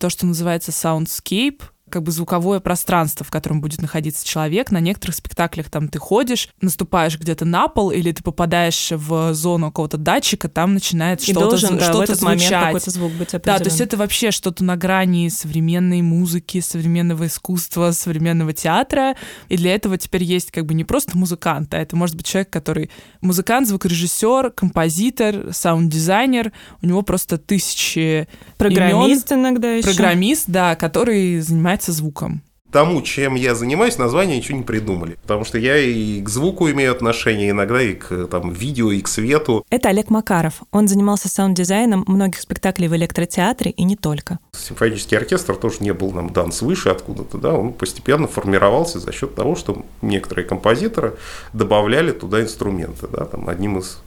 то, 0.00 0.08
что 0.08 0.26
называется 0.26 0.70
soundscape, 0.70 1.62
как 1.90 2.02
бы 2.02 2.12
звуковое 2.12 2.60
пространство, 2.60 3.24
в 3.24 3.30
котором 3.30 3.60
будет 3.60 3.80
находиться 3.80 4.26
человек. 4.26 4.70
На 4.70 4.80
некоторых 4.80 5.16
спектаклях 5.16 5.70
там 5.70 5.88
ты 5.88 5.98
ходишь, 5.98 6.48
наступаешь 6.60 7.18
где-то 7.18 7.44
на 7.44 7.68
пол, 7.68 7.90
или 7.90 8.10
ты 8.12 8.22
попадаешь 8.22 8.90
в 8.90 9.34
зону 9.34 9.66
какого-то 9.66 9.98
датчика, 9.98 10.48
там 10.48 10.74
начинает 10.74 11.22
что-то, 11.22 11.40
должен, 11.40 11.78
да, 11.78 12.02
этот 12.02 12.18
звучать. 12.18 12.84
звук 12.84 13.12
быть 13.12 13.32
Да, 13.44 13.58
то 13.58 13.64
есть 13.64 13.80
это 13.80 13.96
вообще 13.96 14.30
что-то 14.30 14.64
на 14.64 14.76
грани 14.76 15.28
современной 15.28 16.02
музыки, 16.02 16.60
современного 16.60 17.26
искусства, 17.26 17.92
современного 17.92 18.52
театра. 18.52 19.14
И 19.48 19.56
для 19.56 19.74
этого 19.74 19.98
теперь 19.98 20.24
есть 20.24 20.50
как 20.50 20.66
бы 20.66 20.74
не 20.74 20.84
просто 20.84 21.16
музыкант, 21.16 21.74
а 21.74 21.78
это 21.78 21.96
может 21.96 22.16
быть 22.16 22.26
человек, 22.26 22.50
который 22.50 22.90
музыкант, 23.20 23.68
звукорежиссер, 23.68 24.50
композитор, 24.52 25.52
саунд-дизайнер. 25.52 26.52
У 26.82 26.86
него 26.86 27.02
просто 27.02 27.38
тысячи 27.38 28.26
Программист 28.58 29.30
имен. 29.30 29.42
иногда 29.42 29.72
еще. 29.72 29.88
Программист, 29.88 30.44
да, 30.48 30.76
который 30.76 31.40
занимается 31.40 31.83
звуком. 31.92 32.42
Тому, 32.74 33.02
чем 33.02 33.36
я 33.36 33.54
занимаюсь, 33.54 33.98
название 33.98 34.38
ничего 34.38 34.58
не 34.58 34.64
придумали. 34.64 35.16
Потому 35.22 35.44
что 35.44 35.58
я 35.58 35.78
и 35.78 36.20
к 36.20 36.28
звуку 36.28 36.68
имею 36.68 36.90
отношение, 36.90 37.50
иногда 37.50 37.80
и 37.80 37.94
к 37.94 38.26
там, 38.26 38.52
видео, 38.52 38.90
и 38.90 39.00
к 39.00 39.06
свету. 39.06 39.64
Это 39.70 39.90
Олег 39.90 40.10
Макаров. 40.10 40.54
Он 40.72 40.88
занимался 40.88 41.28
саунд-дизайном 41.28 42.02
многих 42.08 42.40
спектаклей 42.40 42.88
в 42.88 42.96
электротеатре 42.96 43.70
и 43.70 43.84
не 43.84 43.94
только. 43.94 44.40
Симфонический 44.50 45.16
оркестр 45.16 45.54
тоже 45.54 45.76
не 45.82 45.92
был 45.94 46.10
нам 46.10 46.30
дан 46.30 46.50
свыше 46.50 46.88
откуда-то, 46.88 47.38
да, 47.38 47.52
он 47.52 47.74
постепенно 47.74 48.26
формировался 48.26 48.98
за 48.98 49.12
счет 49.12 49.36
того, 49.36 49.54
что 49.54 49.84
некоторые 50.02 50.44
композиторы 50.44 51.14
добавляли 51.52 52.10
туда 52.10 52.42
инструменты, 52.42 53.06
да, 53.06 53.24
там 53.26 53.48
одним 53.48 53.78
из 53.78 54.00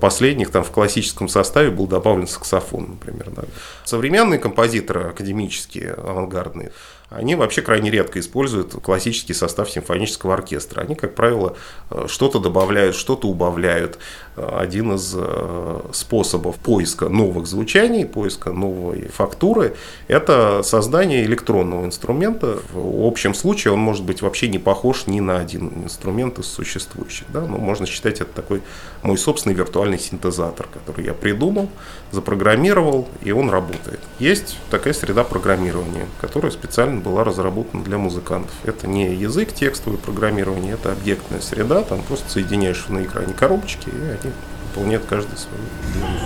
последних 0.00 0.50
там 0.50 0.64
в 0.64 0.70
классическом 0.70 1.28
составе 1.28 1.70
был 1.70 1.86
добавлен 1.86 2.26
саксофон, 2.26 2.90
например. 2.90 3.30
Да. 3.34 3.42
Современные 3.84 4.38
композиторы, 4.38 5.10
академические, 5.10 5.92
авангардные, 5.92 6.72
они 7.10 7.36
вообще 7.36 7.62
крайне 7.62 7.90
редко 7.90 8.18
используют 8.18 8.72
классический 8.82 9.34
состав 9.34 9.70
симфонического 9.70 10.34
оркестра. 10.34 10.80
Они, 10.80 10.94
как 10.94 11.14
правило, 11.14 11.56
э, 11.90 12.06
что-то 12.08 12.40
добавляют, 12.40 12.96
что-то 12.96 13.28
убавляют. 13.28 13.98
Один 14.36 14.94
из 14.94 15.14
э, 15.16 15.80
способов 15.92 16.56
поиска 16.56 17.08
новых 17.08 17.46
звучаний, 17.46 18.04
поиска 18.04 18.50
новой 18.50 19.08
фактуры– 19.08 19.76
это 20.08 20.62
создание 20.64 21.24
электронного 21.24 21.84
инструмента. 21.84 22.58
В 22.72 23.06
общем 23.06 23.32
случае 23.32 23.74
он 23.74 23.78
может 23.78 24.04
быть 24.04 24.22
вообще 24.22 24.48
не 24.48 24.58
похож 24.58 25.06
ни 25.06 25.20
на 25.20 25.38
один 25.38 25.68
инструмент 25.84 26.40
из 26.40 26.46
существующих. 26.46 27.26
Да? 27.32 27.42
Но 27.42 27.58
можно 27.58 27.86
считать 27.86 28.20
это 28.20 28.32
такой 28.32 28.62
мой 29.02 29.18
собственный 29.18 29.54
виртуальный 29.54 30.00
синтезатор, 30.00 30.66
который 30.72 31.04
я 31.04 31.14
придумал, 31.14 31.68
запрограммировал, 32.10 33.06
и 33.22 33.30
он 33.30 33.50
работает. 33.50 34.00
Есть 34.18 34.58
такая 34.68 34.94
среда 34.94 35.22
программирования, 35.22 36.06
которая 36.20 36.50
специально 36.50 37.00
была 37.00 37.22
разработана 37.22 37.84
для 37.84 37.98
музыкантов. 37.98 38.54
Это 38.64 38.88
не 38.88 39.14
язык 39.14 39.52
текстовое 39.52 39.98
программирование, 39.98 40.74
это 40.74 40.90
объектная 40.90 41.40
среда, 41.40 41.82
там 41.82 42.02
просто 42.02 42.28
соединяешь 42.30 42.86
на 42.88 43.04
экране 43.04 43.32
коробочки, 43.32 43.88
и 43.88 44.23
они 44.24 44.34
выполняют 44.68 45.04
каждый 45.06 45.36
свою 45.36 45.62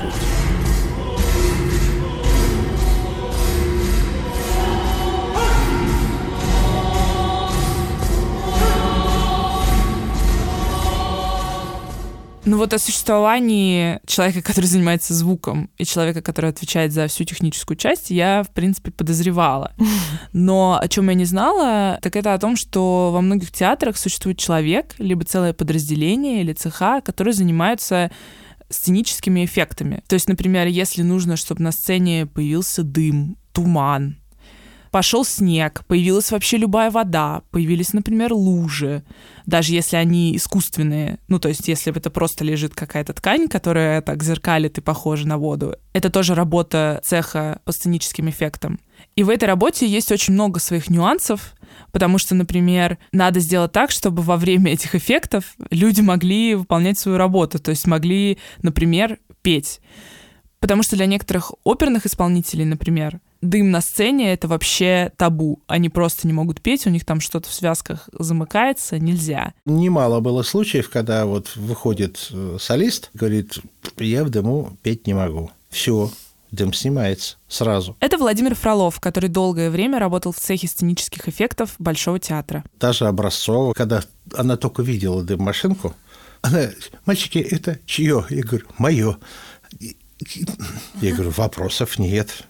функцию. 0.00 0.47
Ну 12.48 12.56
вот 12.56 12.72
о 12.72 12.78
существовании 12.78 14.00
человека, 14.06 14.40
который 14.40 14.64
занимается 14.64 15.12
звуком, 15.12 15.68
и 15.76 15.84
человека, 15.84 16.22
который 16.22 16.48
отвечает 16.48 16.94
за 16.94 17.06
всю 17.06 17.24
техническую 17.24 17.76
часть, 17.76 18.10
я, 18.10 18.42
в 18.42 18.54
принципе, 18.54 18.90
подозревала. 18.90 19.72
Но 20.32 20.78
о 20.80 20.88
чем 20.88 21.10
я 21.10 21.14
не 21.14 21.26
знала, 21.26 21.98
так 22.00 22.16
это 22.16 22.32
о 22.32 22.38
том, 22.38 22.56
что 22.56 23.10
во 23.12 23.20
многих 23.20 23.52
театрах 23.52 23.98
существует 23.98 24.38
человек, 24.38 24.94
либо 24.96 25.26
целое 25.26 25.52
подразделение 25.52 26.40
или 26.40 26.54
цеха, 26.54 27.02
которые 27.02 27.34
занимаются 27.34 28.10
сценическими 28.70 29.44
эффектами. 29.44 30.02
То 30.08 30.14
есть, 30.14 30.26
например, 30.26 30.68
если 30.68 31.02
нужно, 31.02 31.36
чтобы 31.36 31.62
на 31.62 31.70
сцене 31.70 32.24
появился 32.24 32.82
дым, 32.82 33.36
туман, 33.52 34.17
пошел 34.90 35.24
снег, 35.24 35.84
появилась 35.86 36.30
вообще 36.30 36.56
любая 36.56 36.90
вода, 36.90 37.42
появились, 37.50 37.92
например, 37.92 38.32
лужи, 38.32 39.04
даже 39.46 39.72
если 39.72 39.96
они 39.96 40.36
искусственные, 40.36 41.18
ну, 41.28 41.38
то 41.38 41.48
есть 41.48 41.68
если 41.68 41.94
это 41.96 42.10
просто 42.10 42.44
лежит 42.44 42.74
какая-то 42.74 43.12
ткань, 43.12 43.48
которая 43.48 44.02
так 44.02 44.22
зеркалит 44.22 44.78
и 44.78 44.82
похожа 44.82 45.26
на 45.26 45.38
воду, 45.38 45.76
это 45.92 46.10
тоже 46.10 46.34
работа 46.34 47.00
цеха 47.04 47.60
по 47.64 47.72
сценическим 47.72 48.28
эффектам. 48.28 48.78
И 49.16 49.22
в 49.22 49.30
этой 49.30 49.44
работе 49.44 49.86
есть 49.86 50.12
очень 50.12 50.34
много 50.34 50.60
своих 50.60 50.90
нюансов, 50.90 51.54
потому 51.92 52.18
что, 52.18 52.34
например, 52.34 52.98
надо 53.12 53.40
сделать 53.40 53.72
так, 53.72 53.90
чтобы 53.90 54.22
во 54.22 54.36
время 54.36 54.72
этих 54.72 54.94
эффектов 54.94 55.54
люди 55.70 56.00
могли 56.00 56.54
выполнять 56.54 56.98
свою 56.98 57.18
работу, 57.18 57.58
то 57.58 57.70
есть 57.70 57.86
могли, 57.86 58.38
например, 58.62 59.18
петь. 59.42 59.80
Потому 60.60 60.82
что 60.82 60.96
для 60.96 61.06
некоторых 61.06 61.52
оперных 61.64 62.06
исполнителей, 62.06 62.64
например, 62.64 63.20
дым 63.40 63.70
на 63.70 63.80
сцене— 63.80 64.32
это 64.34 64.48
вообще 64.48 65.12
табу. 65.16 65.60
Они 65.66 65.88
просто 65.88 66.26
не 66.26 66.32
могут 66.32 66.60
петь, 66.60 66.86
у 66.86 66.90
них 66.90 67.04
там 67.04 67.20
что-то 67.20 67.48
в 67.48 67.54
связках 67.54 68.08
замыкается, 68.12 68.98
нельзя. 68.98 69.54
Немало 69.64 70.20
было 70.20 70.42
случаев, 70.42 70.90
когда 70.90 71.26
вот 71.26 71.56
выходит 71.56 72.28
э, 72.30 72.56
солист, 72.60 73.10
говорит, 73.14 73.58
я 73.96 74.24
в 74.24 74.30
дыму 74.30 74.76
петь 74.82 75.06
не 75.06 75.14
могу. 75.14 75.50
Все, 75.70 76.10
дым 76.50 76.72
снимается 76.72 77.36
сразу. 77.48 77.96
Это 78.00 78.18
Владимир 78.18 78.54
Фролов, 78.54 79.00
который 79.00 79.28
долгое 79.28 79.70
время 79.70 79.98
работал 79.98 80.32
в 80.32 80.38
цехе 80.38 80.66
сценических 80.66 81.28
эффектов 81.28 81.74
Большого 81.78 82.18
театра. 82.18 82.64
Даже 82.80 83.06
Образцова, 83.06 83.72
когда 83.74 84.02
она 84.34 84.56
только 84.56 84.82
видела 84.82 85.22
дым-машинку, 85.22 85.94
она, 86.40 86.68
мальчики, 87.04 87.38
это 87.38 87.78
чье? 87.84 88.24
Я 88.30 88.42
говорю, 88.42 88.66
мое. 88.78 89.18
Я 91.00 91.14
говорю, 91.14 91.30
вопросов 91.30 91.98
нет. 91.98 92.44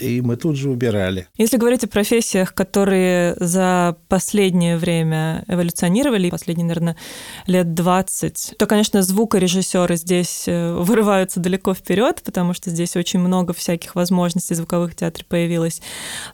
И 0.00 0.20
мы 0.20 0.36
тут 0.36 0.56
же 0.56 0.70
убирали. 0.70 1.28
Если 1.36 1.56
говорить 1.56 1.84
о 1.84 1.88
профессиях, 1.88 2.54
которые 2.54 3.36
за 3.38 3.96
последнее 4.08 4.76
время 4.76 5.44
эволюционировали, 5.48 6.28
последние, 6.30 6.66
наверное, 6.66 6.96
лет 7.46 7.72
20, 7.74 8.54
то, 8.58 8.66
конечно, 8.66 9.02
звукорежиссеры 9.02 9.96
здесь 9.96 10.44
э, 10.46 10.74
вырываются 10.74 11.40
далеко 11.40 11.72
вперед, 11.72 12.20
потому 12.24 12.52
что 12.52 12.70
здесь 12.70 12.96
очень 12.96 13.20
много 13.20 13.52
всяких 13.52 13.94
возможностей 13.94 14.54
звуковых 14.54 14.94
театре 14.96 15.24
появилось. 15.28 15.80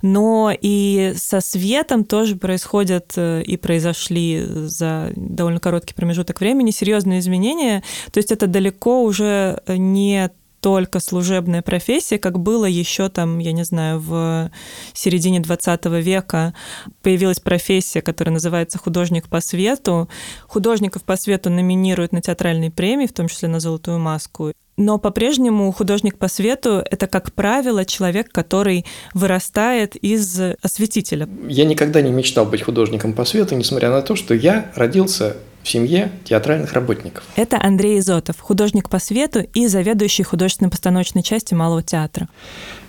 Но 0.01 0.53
и 0.59 1.13
со 1.17 1.41
светом 1.41 2.05
тоже 2.05 2.37
происходят 2.37 3.13
э, 3.17 3.43
и 3.43 3.57
произошли 3.59 4.45
за 4.47 5.13
довольно 5.15 5.61
короткий 5.61 5.95
промежуток 5.95 6.41
времени 6.41 6.71
серьезные 6.71 7.21
изменения. 7.21 7.83
То 8.13 8.19
есть 8.19 8.33
это 8.33 8.47
далеко 8.47 9.03
уже 9.03 9.63
не 9.69 10.31
только 10.63 11.01
служебная 11.01 11.61
профессия, 11.61 12.19
как 12.19 12.39
было 12.39 12.67
еще 12.67 13.09
там, 13.09 13.41
я 13.41 13.53
не 13.53 13.65
знаю, 13.65 13.99
в 13.99 14.51
середине 14.95 15.41
20 15.41 15.87
века 15.87 16.55
появилась 17.03 17.41
профессия, 17.41 18.01
которая 18.01 18.33
называется 18.33 18.79
художник 18.79 19.29
по 19.29 19.41
свету. 19.41 20.09
Художников 20.47 21.03
по 21.03 21.17
свету 21.17 21.51
номинируют 21.51 22.13
на 22.13 22.23
театральные 22.23 22.71
премии, 22.71 23.09
в 23.09 23.13
том 23.13 23.27
числе 23.27 23.49
на 23.49 23.59
«Золотую 23.59 23.99
маску». 23.99 24.53
Но 24.77 24.99
по-прежнему 24.99 25.71
художник 25.73 26.17
по 26.17 26.29
свету— 26.29 26.83
это, 26.91 27.09
как 27.09 27.33
правило, 27.33 27.85
человек, 27.85 28.31
который 28.31 28.87
вырастает 29.15 29.97
из 29.97 30.41
осветителя. 30.63 31.29
Я 31.49 31.65
никогда 31.65 32.01
не 32.01 32.11
мечтал 32.13 32.47
быть 32.47 32.63
художником 32.63 33.13
по 33.13 33.25
свету, 33.25 33.57
несмотря 33.57 33.91
на 33.91 34.01
то, 34.01 34.15
что 34.17 34.33
я 34.33 34.71
родился 34.77 35.37
в 35.63 35.69
семье 35.69 36.11
театральных 36.25 36.73
работников. 36.73 37.25
Это 37.37 37.59
Андрей 37.61 37.99
Изотов, 37.99 38.41
художник 38.41 38.89
по 38.89 38.99
свету 38.99 39.41
и 39.55 39.67
заведующий 39.67 40.23
художественно-постановочной 40.23 41.23
части 41.23 41.55
Малого 41.55 41.83
театра. 41.83 42.29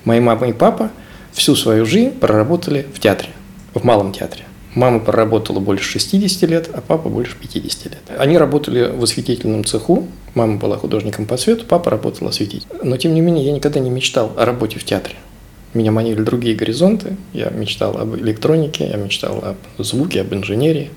Мои 0.06 0.20
мама 0.20 0.48
и 0.48 0.54
папа 0.54 0.92
всю 1.34 1.56
свою 1.56 1.86
жизнь 1.86 2.12
проработали 2.12 2.86
в 2.94 3.00
театре, 3.00 3.30
в 3.74 3.84
Малом 3.84 4.12
театре. 4.12 4.46
Мама 4.76 5.00
проработала 5.00 5.60
больше 5.60 6.00
60 6.00 6.50
лет, 6.50 6.70
а 6.74 6.82
папа 6.82 7.08
больше 7.08 7.36
50 7.40 7.86
лет. 7.86 8.02
Они 8.18 8.38
работали 8.38 8.90
в 8.90 9.04
осветительном 9.04 9.66
цеху. 9.66 10.08
Мама 10.34 10.58
была 10.58 10.78
художником 10.78 11.28
по 11.28 11.38
свету, 11.38 11.66
папа 11.68 11.92
работал 11.92 12.28
осветителем. 12.28 12.76
Но, 12.82 12.98
тем 12.98 13.14
не 13.14 13.22
менее, 13.22 13.46
я 13.46 13.52
никогда 13.52 13.80
не 13.80 13.92
мечтал 13.92 14.32
о 14.36 14.46
работе 14.46 14.80
в 14.80 14.84
театре. 14.84 15.16
Меня 15.76 15.92
манили 15.92 16.22
другие 16.22 16.56
горизонты. 16.56 17.18
Я 17.34 17.50
мечтал 17.50 17.98
об 17.98 18.16
электронике, 18.16 18.88
я 18.88 18.98
мечтал 18.98 19.44
об 19.44 19.58
звуке, 19.84 20.22
об 20.22 20.34
инженерии. 20.34 20.90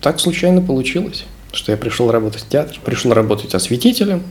Так 0.00 0.20
случайно 0.20 0.62
получилось, 0.62 1.24
что 1.52 1.72
я 1.72 1.78
пришел 1.78 2.10
работать 2.10 2.42
в 2.42 2.48
театр, 2.48 2.78
пришел 2.84 3.12
работать 3.12 3.54
осветителем, 3.54 4.22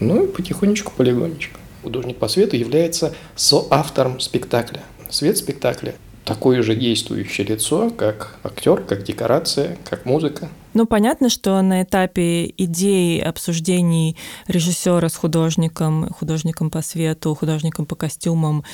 ну 0.00 0.24
и 0.24 0.26
потихонечку, 0.26 0.92
полигонечку. 0.96 1.58
Художник 1.82 2.16
по 2.16 2.28
свету 2.28 2.56
является 2.56 3.14
соавтором 3.36 4.20
спектакля. 4.20 4.82
Свет 5.10 5.36
спектакля– 5.36 5.94
такое 6.24 6.62
же 6.62 6.74
действующее 6.74 7.46
лицо, 7.46 7.90
как 7.90 8.36
актер, 8.42 8.82
как 8.82 9.04
декорация, 9.04 9.76
как 9.88 10.04
музыка. 10.04 10.48
Ну, 10.74 10.86
понятно, 10.86 11.28
что 11.28 11.60
на 11.60 11.82
этапе 11.82 12.46
идей, 12.56 13.22
обсуждений 13.22 14.16
режиссера 14.46 15.08
с 15.08 15.16
художником, 15.16 16.08
художником 16.18 16.70
по 16.70 16.80
свету, 16.80 17.34
художником 17.34 17.84
по 17.84 17.94
костюмам, 17.94 18.64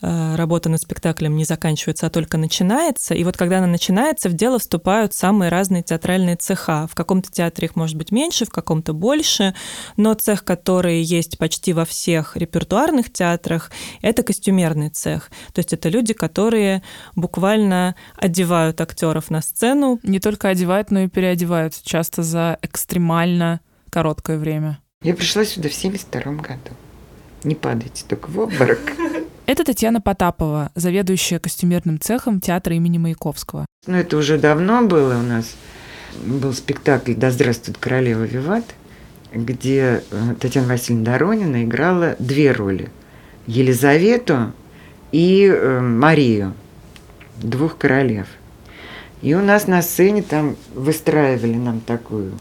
э, 0.00 0.36
работа 0.36 0.68
над 0.68 0.80
спектаклем 0.80 1.36
не 1.36 1.44
заканчивается, 1.44 2.06
а 2.06 2.10
только 2.10 2.38
начинается. 2.38 3.14
И 3.14 3.24
вот 3.24 3.36
когда 3.36 3.58
она 3.58 3.66
начинается, 3.66 4.28
в 4.28 4.34
дело 4.34 4.60
вступают 4.60 5.14
самые 5.14 5.50
разные 5.50 5.82
театральные 5.82 6.36
цеха. 6.36 6.86
В 6.86 6.94
каком-то 6.94 7.30
театре 7.32 7.66
их 7.66 7.74
может 7.74 7.96
быть 7.96 8.12
меньше, 8.12 8.44
в 8.44 8.50
каком-то 8.50 8.92
больше, 8.92 9.54
но 9.96 10.14
цех, 10.14 10.44
который 10.44 11.02
есть 11.02 11.38
почти 11.38 11.72
во 11.72 11.84
всех 11.84 12.36
репертуарных 12.36 13.12
театрах, 13.12 13.72
это 14.00 14.22
костюмерный 14.22 14.90
цех. 14.90 15.30
То 15.52 15.58
есть 15.58 15.72
это 15.72 15.88
люди, 15.88 16.14
которые 16.14 16.82
буквально 17.16 17.96
одевают 18.16 18.80
актеров 18.80 19.30
на 19.30 19.42
сцену. 19.42 19.98
Не 20.04 20.20
только 20.20 20.48
одевают, 20.48 20.92
но 20.92 21.00
и 21.00 21.08
переодевают 21.08 21.47
часто 21.82 22.22
за 22.22 22.58
экстремально 22.62 23.60
короткое 23.90 24.38
время. 24.38 24.78
Я 25.02 25.14
пришла 25.14 25.44
сюда 25.44 25.68
в 25.68 25.74
72 25.74 26.20
году. 26.32 26.70
Не 27.44 27.54
падайте 27.54 28.04
только 28.06 28.28
в 28.28 28.38
обморок. 28.38 28.80
Это 29.46 29.64
Татьяна 29.64 30.00
Потапова, 30.00 30.70
заведующая 30.74 31.38
костюмерным 31.38 31.98
цехом 32.00 32.40
театра 32.40 32.76
имени 32.76 32.98
Маяковского. 32.98 33.64
Ну, 33.86 33.96
это 33.96 34.18
уже 34.18 34.36
давно 34.36 34.82
было 34.82 35.18
у 35.18 35.22
нас. 35.22 35.54
Был 36.22 36.52
спектакль 36.52 37.14
«Да 37.14 37.30
здравствует 37.30 37.78
королева 37.78 38.24
Виват», 38.24 38.64
где 39.32 40.02
э, 40.10 40.34
Татьяна 40.38 40.68
Васильевна 40.68 41.12
Доронина 41.12 41.64
играла 41.64 42.16
две 42.18 42.52
роли. 42.52 42.90
Елизавету 43.46 44.52
и 45.12 45.46
э, 45.46 45.80
Марию, 45.80 46.52
двух 47.38 47.78
королев. 47.78 48.26
И 49.22 49.34
у 49.34 49.40
нас 49.40 49.66
на 49.66 49.82
сцене 49.82 50.22
там 50.22 50.56
выстраивали 50.74 51.54
нам 51.54 51.80
такую 51.80 52.32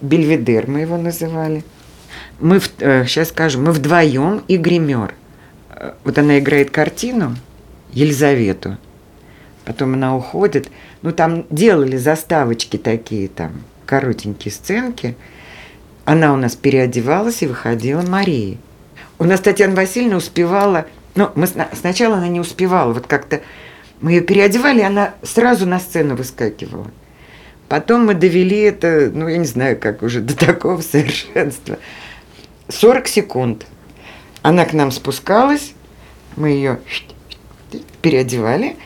бельведер, 0.00 0.68
мы 0.68 0.80
его 0.80 0.96
называли. 0.96 1.64
Мы, 2.40 2.60
э, 2.78 3.04
сейчас 3.06 3.28
скажу, 3.28 3.60
мы 3.60 3.72
вдвоем 3.72 4.42
и 4.48 4.56
гример. 4.56 5.14
Э, 5.70 5.92
вот 6.04 6.18
она 6.18 6.38
играет 6.38 6.70
картину, 6.70 7.36
Елизавету, 7.92 8.78
потом 9.64 9.94
она 9.94 10.16
уходит. 10.16 10.70
Ну, 11.02 11.12
там 11.12 11.44
делали 11.50 11.96
заставочки 11.96 12.76
такие, 12.76 13.28
там, 13.28 13.62
коротенькие 13.86 14.52
сценки. 14.52 15.16
Она 16.04 16.32
у 16.32 16.36
нас 16.36 16.56
переодевалась 16.56 17.42
и 17.42 17.46
выходила 17.46 18.02
Марии. 18.02 18.58
У 19.18 19.24
нас 19.24 19.40
Татьяна 19.40 19.76
Васильевна 19.76 20.16
успевала, 20.16 20.86
ну, 21.14 21.30
мы 21.34 21.46
сначала 21.46 22.16
она 22.16 22.28
не 22.28 22.40
успевала, 22.40 22.92
вот 22.92 23.06
как-то 23.06 23.40
мы 24.02 24.12
ее 24.12 24.20
переодевали, 24.20 24.82
она 24.82 25.14
сразу 25.22 25.64
на 25.64 25.78
сцену 25.80 26.16
выскакивала. 26.16 26.90
Потом 27.68 28.06
мы 28.06 28.14
довели 28.14 28.58
это, 28.58 29.10
ну, 29.14 29.28
я 29.28 29.38
не 29.38 29.46
знаю, 29.46 29.78
как 29.78 30.02
уже 30.02 30.20
до 30.20 30.36
такого 30.36 30.82
совершенства. 30.82 31.78
40 32.68 33.08
секунд. 33.08 33.66
Она 34.42 34.64
к 34.64 34.72
нам 34.72 34.90
спускалась, 34.90 35.72
мы 36.36 36.50
ее 36.50 36.80
переодевали, 38.02 38.76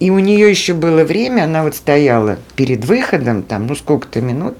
и 0.00 0.10
у 0.10 0.18
нее 0.18 0.50
еще 0.50 0.74
было 0.74 1.04
время, 1.04 1.44
она 1.44 1.62
вот 1.62 1.76
стояла 1.76 2.38
перед 2.56 2.84
выходом, 2.84 3.44
там, 3.44 3.68
ну, 3.68 3.76
сколько-то 3.76 4.20
минут, 4.20 4.58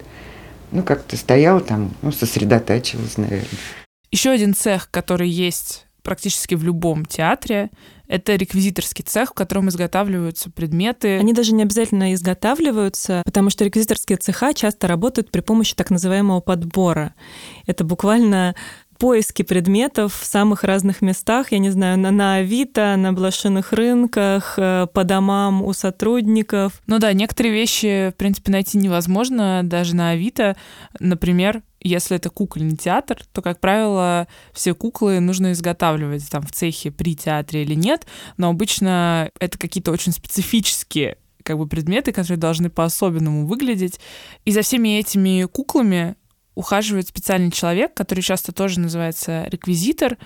ну, 0.71 0.85
как-то 0.85 1.17
стояла 1.17 1.61
там, 1.61 1.93
ну, 2.02 2.12
сосредотачивалась, 2.12 3.17
наверное. 3.17 3.49
Еще 4.12 4.31
один 4.31 4.55
цех, 4.55 4.90
который 4.90 5.28
есть 5.28 5.87
практически 6.02 6.55
в 6.55 6.62
любом 6.62 7.05
театре, 7.05 7.71
это 8.09 8.35
реквизиторский 8.37 9.05
цех, 9.05 9.31
в 9.31 9.35
котором 9.35 9.69
изготавливаются 9.69 10.50
предметы. 10.50 11.19
Они 11.19 11.33
даже 11.33 11.53
не 11.53 11.62
обязательно 11.62 12.15
изготавливаются, 12.15 13.23
потому 13.25 13.50
что 13.50 13.65
реквизиторские 13.65 14.19
цеха 14.19 14.55
часто 14.55 14.88
работают 14.88 15.31
при 15.31 15.41
помощи 15.41 15.75
так 15.75 15.91
называемого 15.91 16.41
подбора. 16.41 17.15
Это 17.67 17.85
буквально 17.85 18.55
поиски 18.99 19.43
предметов 19.43 20.15
в 20.21 20.25
самых 20.25 20.65
разных 20.65 21.03
местах, 21.03 21.53
я 21.53 21.59
не 21.59 21.71
знаю, 21.71 21.99
на, 21.99 22.11
на 22.11 22.37
Авито, 22.37 22.97
на 22.97 23.12
блошиных 23.12 23.73
рынках, 23.73 24.55
э, 24.57 24.87
по 24.93 25.05
домам 25.05 25.62
у 25.62 25.73
сотрудников. 25.73 26.83
Ну 26.87 26.99
да, 26.99 27.12
некоторые 27.12 27.55
вещи, 27.55 28.11
в 28.12 28.17
принципе, 28.17 28.50
найти 28.50 28.77
невозможно 28.77 29.61
даже 29.62 29.95
на 29.95 30.11
Авито. 30.11 30.57
Например, 30.99 31.62
если 31.81 32.17
это 32.17 32.31
кукольный 32.31 32.77
театр, 32.77 33.23
то, 33.33 33.43
как 33.43 33.61
правило, 33.61 34.27
все 34.53 34.75
куклы 34.75 35.21
нужно 35.21 35.53
изготавливать 35.53 36.29
там 36.31 36.43
в 36.43 36.53
цехе 36.53 36.91
при 36.91 37.15
театре 37.15 37.63
или 37.63 37.75
нет, 37.75 38.07
но 38.37 38.49
обычно 38.49 39.31
это 39.39 39.59
какие-то 39.59 39.93
очень 39.93 40.13
специфические 40.13 41.19
как 41.43 41.57
бы 41.57 41.67
предметы, 41.67 42.12
которые 42.12 42.38
должны 42.38 42.69
по-особенному 42.69 43.47
выглядеть. 43.47 43.99
И 44.45 44.53
за 44.53 44.62
всеми 44.62 44.99
этими 44.99 45.45
куклами 45.45 46.17
ухаживает 46.55 47.09
специальный 47.09 47.51
человек, 47.51 47.95
который 47.95 48.21
часто 48.21 48.53
тоже 48.53 48.81
называется 48.81 49.47
реквизитор, 49.49 50.19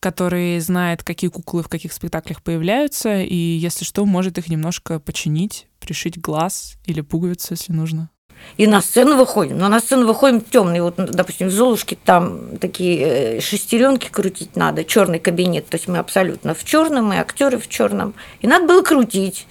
который 0.00 0.58
знает, 0.60 1.02
какие 1.02 1.30
куклы 1.30 1.62
в 1.62 1.68
каких 1.68 1.92
спектаклях 1.92 2.42
появляются, 2.42 3.22
и, 3.22 3.36
если 3.36 3.84
что, 3.84 4.04
может 4.04 4.36
их 4.36 4.48
немножко 4.48 4.98
починить, 4.98 5.66
пришить 5.78 6.20
глаз 6.20 6.76
или 6.84 7.00
пуговицу, 7.00 7.54
если 7.54 7.72
нужно. 7.72 8.10
И 8.56 8.66
на 8.66 8.80
сцену 8.80 9.16
выходим. 9.16 9.58
Но 9.58 9.68
на 9.68 9.80
сцену 9.80 10.06
выходим 10.06 10.40
темный. 10.40 10.80
Вот, 10.80 10.94
допустим, 10.96 11.48
в 11.48 11.50
Золушке 11.50 11.96
там 12.02 12.56
такие 12.58 12.98
э, 13.00 13.40
шестеренки 13.40 14.08
крутить 14.08 14.56
надо, 14.56 14.84
черный 14.84 15.18
кабинет. 15.18 15.66
То 15.66 15.76
есть 15.76 15.88
мы 15.88 15.98
абсолютно 15.98 16.54
в 16.54 16.64
черном, 16.64 17.06
мы 17.06 17.18
актеры 17.18 17.58
в 17.58 17.68
черном. 17.68 18.14
И 18.40 18.46
надо 18.46 18.66
было 18.66 18.82
крутить. 18.82 19.46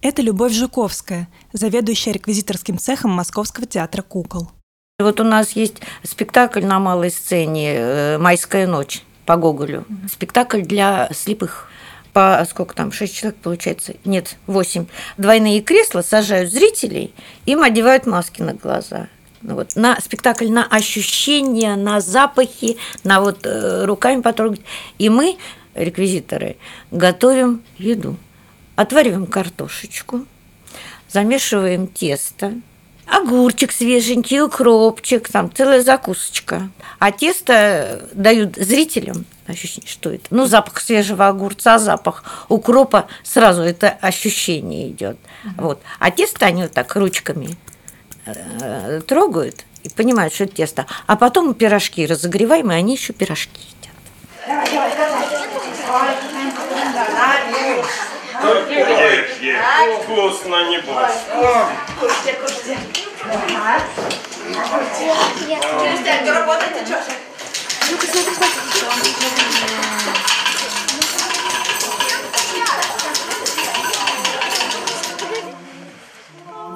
Это 0.00 0.22
Любовь 0.22 0.52
Жуковская, 0.52 1.28
заведующая 1.52 2.12
реквизиторским 2.12 2.78
цехом 2.78 3.10
Московского 3.10 3.66
театра 3.66 4.02
кукол. 4.02 4.50
Вот 4.98 5.20
у 5.20 5.24
нас 5.24 5.52
есть 5.52 5.82
спектакль 6.02 6.64
на 6.64 6.78
малой 6.78 7.10
сцене 7.10 7.74
э, 7.74 8.18
«Майская 8.18 8.66
ночь» 8.66 9.02
по 9.26 9.36
Гоголю. 9.36 9.84
Спектакль 10.10 10.62
для 10.62 11.10
слепых 11.12 11.68
по 12.16 12.42
сколько 12.48 12.74
там, 12.74 12.92
шесть 12.92 13.14
человек 13.14 13.38
получается? 13.42 13.92
Нет, 14.06 14.36
восемь. 14.46 14.86
Двойные 15.18 15.60
кресла 15.60 16.00
сажают 16.00 16.50
зрителей, 16.50 17.12
им 17.44 17.62
одевают 17.62 18.06
маски 18.06 18.40
на 18.40 18.54
глаза. 18.54 19.08
Ну 19.42 19.56
вот, 19.56 19.76
на 19.76 20.00
спектакль, 20.00 20.48
на 20.48 20.64
ощущения, 20.64 21.76
на 21.76 22.00
запахи, 22.00 22.78
на 23.04 23.20
вот 23.20 23.44
э, 23.44 23.84
руками 23.84 24.22
потрогать. 24.22 24.62
И 24.96 25.10
мы, 25.10 25.36
реквизиторы, 25.74 26.56
готовим 26.90 27.62
еду. 27.76 28.16
Отвариваем 28.76 29.26
картошечку, 29.26 30.24
замешиваем 31.10 31.86
тесто, 31.86 32.54
огурчик 33.06 33.72
свеженький, 33.72 34.40
укропчик, 34.42 35.28
там 35.28 35.52
целая 35.52 35.80
закусочка. 35.80 36.68
А 36.98 37.12
тесто 37.12 38.08
дают 38.12 38.56
зрителям 38.56 39.24
ощущение, 39.46 39.88
что 39.88 40.10
это. 40.10 40.26
Ну, 40.30 40.46
запах 40.46 40.80
свежего 40.80 41.28
огурца, 41.28 41.78
запах 41.78 42.24
укропа, 42.48 43.06
сразу 43.22 43.62
это 43.62 43.90
ощущение 44.00 44.88
идет. 44.88 45.16
Mm-hmm. 45.16 45.50
Вот. 45.58 45.80
А 45.98 46.10
тесто 46.10 46.46
они 46.46 46.62
вот 46.62 46.72
так 46.72 46.94
ручками 46.96 47.56
э, 48.26 49.00
трогают 49.06 49.64
и 49.84 49.88
понимают, 49.88 50.34
что 50.34 50.44
это 50.44 50.56
тесто. 50.56 50.86
А 51.06 51.16
потом 51.16 51.54
пирожки 51.54 52.06
разогреваем, 52.06 52.72
и 52.72 52.74
они 52.74 52.94
еще 52.94 53.12
пирожки 53.12 53.60
едят. 53.60 53.94
Давай, 54.46 54.66
давай, 54.70 54.96
давай. 54.96 55.46
Только 58.42 58.72
ешь, 58.72 59.38
ешь. 59.40 59.56
Вкусно, 60.02 60.68
не 60.68 60.78
бойся. 60.78 61.68
Кушайте, 61.98 62.32
кушайте. 62.40 62.95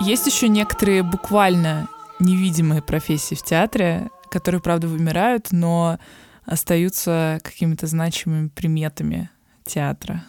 Есть 0.01 0.27
еще 0.27 0.49
некоторые 0.49 1.03
буквально 1.03 1.89
невидимые 2.19 2.83
профессии 2.83 3.35
в 3.35 3.43
театре, 3.43 4.11
которые, 4.31 4.61
правда, 4.61 4.89
вымирают, 4.89 5.53
но 5.53 5.99
остаются 6.47 7.39
какими-то 7.45 7.87
значимыми 7.87 8.49
приметами 8.49 9.31
театра. 9.65 10.25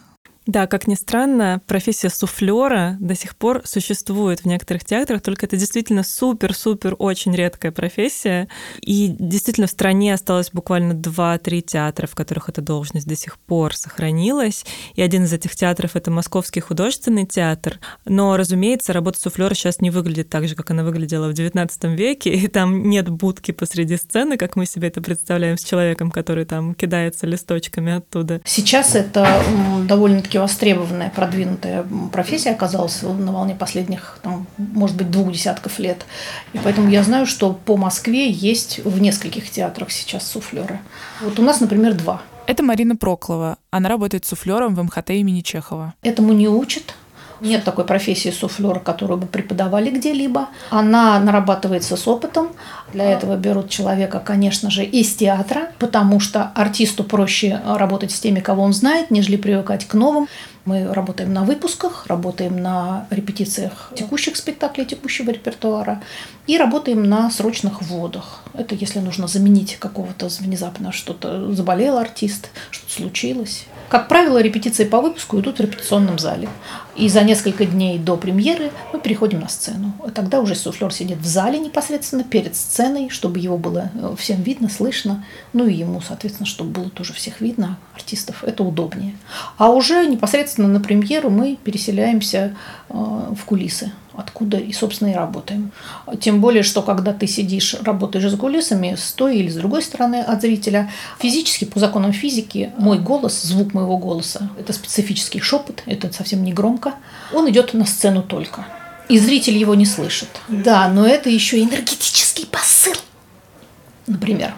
Да, 0.48 0.66
как 0.66 0.88
ни 0.88 0.96
странно, 0.96 1.62
профессия 1.68 2.10
суфлера 2.10 2.98
до 3.00 3.16
сих 3.16 3.36
пор 3.36 3.62
существует 3.66 4.40
в 4.40 4.46
некоторых 4.46 4.84
театрах, 4.84 5.22
только 5.22 5.46
это 5.46 5.56
действительно 5.56 6.02
супер-супер 6.04 6.96
очень 6.98 7.36
редкая 7.36 7.72
профессия. 7.72 8.48
И 8.82 9.16
действительно 9.20 9.68
в 9.68 9.72
стране 9.72 10.16
осталось 10.16 10.50
буквально 10.52 10.94
2-3 10.94 11.62
театра, 11.62 12.08
в 12.08 12.16
которых 12.16 12.50
эта 12.50 12.62
должность 12.62 13.08
до 13.08 13.16
сих 13.16 13.38
пор 13.38 13.76
сохранилась. 13.76 14.66
И 14.96 15.02
один 15.04 15.26
из 15.26 15.34
этих 15.34 15.56
театров— 15.56 15.92
это 15.96 16.10
Московский 16.10 16.60
художественный 16.60 17.28
театр. 17.28 17.80
Но, 18.06 18.36
разумеется, 18.36 18.94
работа 18.94 19.20
суфлера 19.20 19.54
сейчас 19.54 19.80
не 19.80 19.92
выглядит 19.92 20.30
так 20.30 20.48
же, 20.48 20.56
как 20.56 20.72
она 20.72 20.84
выглядела 20.84 21.30
в 21.30 21.34
XIX 21.34 21.96
веке, 21.96 22.32
и 22.32 22.48
там 22.48 22.90
нет 22.90 23.10
будки 23.10 23.52
посреди 23.52 23.96
сцены, 23.96 24.38
как 24.38 24.56
мы 24.56 24.66
себе 24.66 24.88
это 24.88 25.02
представляем 25.02 25.58
с 25.58 25.64
человеком, 25.64 26.10
который 26.10 26.46
там 26.46 26.74
кидается 26.74 27.28
листочками 27.28 27.94
оттуда. 27.94 28.42
Сейчас 28.44 28.96
это 28.96 29.44
довольно-таки 29.88 30.31
все-таки 30.32 30.38
востребованная, 30.38 31.10
продвинутая 31.10 31.86
профессия 32.12 32.52
оказалась 32.52 33.02
на 33.02 33.32
волне 33.34 33.54
последних, 33.54 34.18
там, 34.22 34.48
может 34.58 34.96
быть, 34.96 35.12
двух 35.12 35.32
десятков 35.32 35.78
лет. 35.80 36.06
И 36.54 36.60
поэтому 36.64 36.90
я 36.90 37.04
знаю, 37.04 37.26
что 37.26 37.54
по 37.54 37.76
Москве 37.76 38.30
есть 38.30 38.80
в 38.86 39.02
нескольких 39.02 39.50
театрах 39.50 39.92
сейчас 39.92 40.26
суфлеры. 40.26 40.80
Вот 41.22 41.38
у 41.40 41.42
нас, 41.42 41.60
например, 41.60 41.96
два. 41.96 42.22
Это 42.48 42.64
Марина 42.64 42.96
Проклова. 42.96 43.58
Она 43.72 43.90
работает 43.90 44.26
суфлером 44.26 44.74
в 44.74 44.84
МХТ 44.84 45.12
имени 45.12 45.42
Чехова. 45.42 45.94
Этому 46.02 46.34
не 46.34 46.48
учат. 46.48 46.96
Нет 47.42 47.64
такой 47.64 47.86
профессии 47.86 48.30
суфлера, 48.30 48.80
которую 48.80 49.18
бы 49.18 49.26
преподавали 49.26 49.90
где-либо. 49.90 50.50
Она 50.70 51.20
нарабатывается 51.20 51.98
с 51.98 52.08
опытом. 52.08 52.50
Для 52.94 53.12
этого 53.12 53.36
берут 53.36 53.70
человека, 53.70 54.22
конечно 54.24 54.70
же, 54.70 54.84
из 54.84 55.16
театра, 55.16 55.72
потому 55.80 56.20
что 56.20 56.52
артисту 56.56 57.04
проще 57.04 57.60
работать 57.66 58.12
с 58.12 58.20
теми, 58.20 58.42
кого 58.42 58.62
он 58.64 58.74
знает, 58.74 59.10
нежели 59.10 59.38
привыкать 59.38 59.86
к 59.88 59.96
новым. 59.96 60.28
Мы 60.66 60.94
работаем 60.94 61.34
на 61.34 61.44
выпусках, 61.44 62.06
работаем 62.06 62.62
на 62.62 63.08
репетициях 63.10 63.92
текущих 63.96 64.38
спектаклей, 64.38 64.86
текущего 64.86 65.32
репертуара 65.32 66.04
и 66.46 66.56
работаем 66.56 67.04
на 67.04 67.32
срочных 67.32 67.82
вводах. 67.82 68.42
Это 68.54 68.76
если 68.76 69.00
нужно 69.00 69.26
заменить 69.26 69.78
какого-то 69.78 70.28
внезапно 70.40 70.92
что-то 70.92 71.52
заболел 71.54 71.98
артист, 71.98 72.52
что-то 72.70 72.94
случилось. 72.94 73.66
Как 73.92 74.08
правило, 74.08 74.42
репетиции 74.42 74.86
по 74.86 75.02
выпуску 75.02 75.38
идут 75.42 75.58
в 75.58 75.62
репетиционном 75.62 76.18
зале. 76.18 76.48
И 76.96 77.10
за 77.10 77.24
несколько 77.24 77.66
дней 77.66 78.00
до 78.00 78.16
премьеры 78.16 78.72
мы 78.94 79.02
переходим 79.02 79.42
на 79.42 79.50
сцену. 79.50 79.92
Тогда 80.16 80.40
уже 80.40 80.56
суфлер 80.56 80.94
сидит 80.94 81.18
в 81.18 81.26
зале 81.26 81.60
непосредственно 81.60 82.24
перед 82.24 82.56
сценой, 82.56 83.10
чтобы 83.10 83.40
его 83.40 83.58
было 83.58 83.92
э, 83.94 84.16
всем 84.18 84.44
видно, 84.44 84.70
слышно. 84.70 85.26
Ну 85.52 85.68
и 85.68 85.74
ему, 85.74 86.00
соответственно, 86.00 86.48
чтобы 86.48 86.70
было 86.70 86.90
тоже 86.90 87.12
всех 87.12 87.42
видно, 87.42 87.78
артистов. 87.94 88.46
Это 88.46 88.64
удобнее. 88.64 89.14
А 89.58 89.70
уже 89.70 90.06
непосредственно 90.06 90.70
на 90.70 90.80
премьеру 90.80 91.30
мы 91.30 91.58
переселяемся 91.62 92.56
э, 92.88 92.94
в 92.94 93.44
кулисы 93.44 93.92
откуда 94.14 94.58
и, 94.58 94.74
собственно, 94.74 95.10
и 95.10 95.14
работаем. 95.14 95.72
Тем 96.20 96.42
более, 96.42 96.64
что 96.64 96.82
когда 96.82 97.14
ты 97.14 97.28
сидишь, 97.28 97.76
работаешь 97.82 98.30
с 98.30 98.36
кулисами, 98.36 98.96
с 98.96 99.12
той 99.14 99.38
или 99.38 99.50
с 99.50 99.56
другой 99.56 99.82
стороны 99.82 100.22
от 100.22 100.42
зрителя, 100.42 100.92
физически, 101.20 101.66
по 101.66 101.80
законам 101.80 102.12
физики, 102.12 102.72
мой 102.78 103.00
голос, 103.00 103.42
звук 103.42 103.74
моего 103.74 103.98
голоса, 103.98 104.50
это 104.60 104.74
специфический 104.74 105.40
шепот, 105.40 105.84
это 105.86 106.12
совсем 106.12 106.44
не 106.44 106.54
громко, 106.54 106.96
он 107.34 107.50
идет 107.50 107.74
на 107.74 107.86
сцену 107.86 108.24
только. 108.24 108.66
И 109.10 109.18
зритель 109.18 109.58
его 109.58 109.76
не 109.76 109.86
слышит. 109.86 110.30
Да, 110.48 110.88
но 110.88 111.06
это 111.06 111.30
еще 111.30 111.62
энергетический 111.62 112.46
посыл, 112.46 112.94
например. 114.08 114.54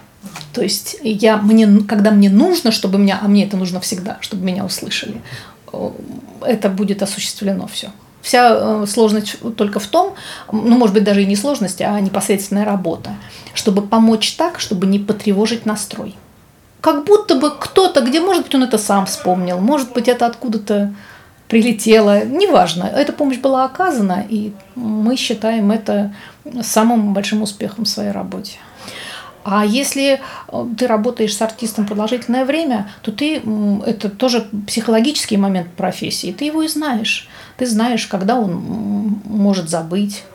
То 0.53 0.61
есть 0.61 0.97
я, 1.01 1.37
мне, 1.37 1.81
когда 1.87 2.11
мне 2.11 2.29
нужно, 2.29 2.71
чтобы 2.71 2.97
меня, 2.97 3.19
а 3.21 3.27
мне 3.27 3.45
это 3.45 3.57
нужно 3.57 3.79
всегда, 3.79 4.17
чтобы 4.21 4.43
меня 4.45 4.63
услышали, 4.63 5.21
это 6.41 6.69
будет 6.69 7.01
осуществлено 7.01 7.67
все. 7.67 7.91
Вся 8.23 8.51
э, 8.53 8.85
сложность 8.87 9.35
только 9.57 9.79
в 9.79 9.87
том, 9.87 10.15
ну, 10.49 10.77
может 10.77 10.93
быть, 10.93 11.03
даже 11.03 11.21
и 11.21 11.25
не 11.25 11.35
сложность, 11.35 11.81
а 11.81 11.99
непосредственная 11.99 12.63
работа, 12.63 13.11
чтобы 13.53 13.81
помочь 13.81 14.35
так, 14.37 14.61
чтобы 14.61 14.87
не 14.87 14.97
потревожить 14.97 15.65
настрой. 15.65 16.15
Как 16.79 17.03
будто 17.03 17.35
бы 17.35 17.51
кто-то, 17.51 17.99
где, 17.99 18.21
может 18.21 18.43
быть, 18.43 18.55
он 18.55 18.63
это 18.63 18.77
сам 18.77 19.07
вспомнил, 19.07 19.59
может 19.59 19.91
быть, 19.91 20.07
это 20.07 20.25
откуда-то 20.25 20.93
прилетело, 21.49 22.23
неважно. 22.23 22.85
Эта 22.85 23.11
помощь 23.11 23.39
была 23.39 23.65
оказана, 23.65 24.25
и 24.29 24.53
мы 24.75 25.17
считаем 25.17 25.71
это 25.71 26.15
самым 26.61 27.13
большим 27.13 27.41
успехом 27.41 27.83
в 27.83 27.89
своей 27.89 28.11
работе. 28.11 28.53
А 29.43 29.65
если 29.65 30.21
э, 30.47 30.65
ты 30.77 30.87
работаешь 30.87 31.35
с 31.35 31.41
артистом 31.41 31.85
продолжительное 31.85 32.45
время, 32.45 32.89
то 33.01 33.11
ты 33.11 33.41
это 33.85 34.09
тоже 34.09 34.47
психологический 34.65 35.35
момент 35.35 35.67
профессии, 35.75 36.31
ты 36.31 36.45
его 36.45 36.63
и 36.63 36.69
знаешь. 36.69 37.27
Ты 37.63 37.69
знаешь, 37.69 38.07
когда 38.07 38.35
он 38.35 39.21
может 39.23 39.69
забыть. 39.69 40.25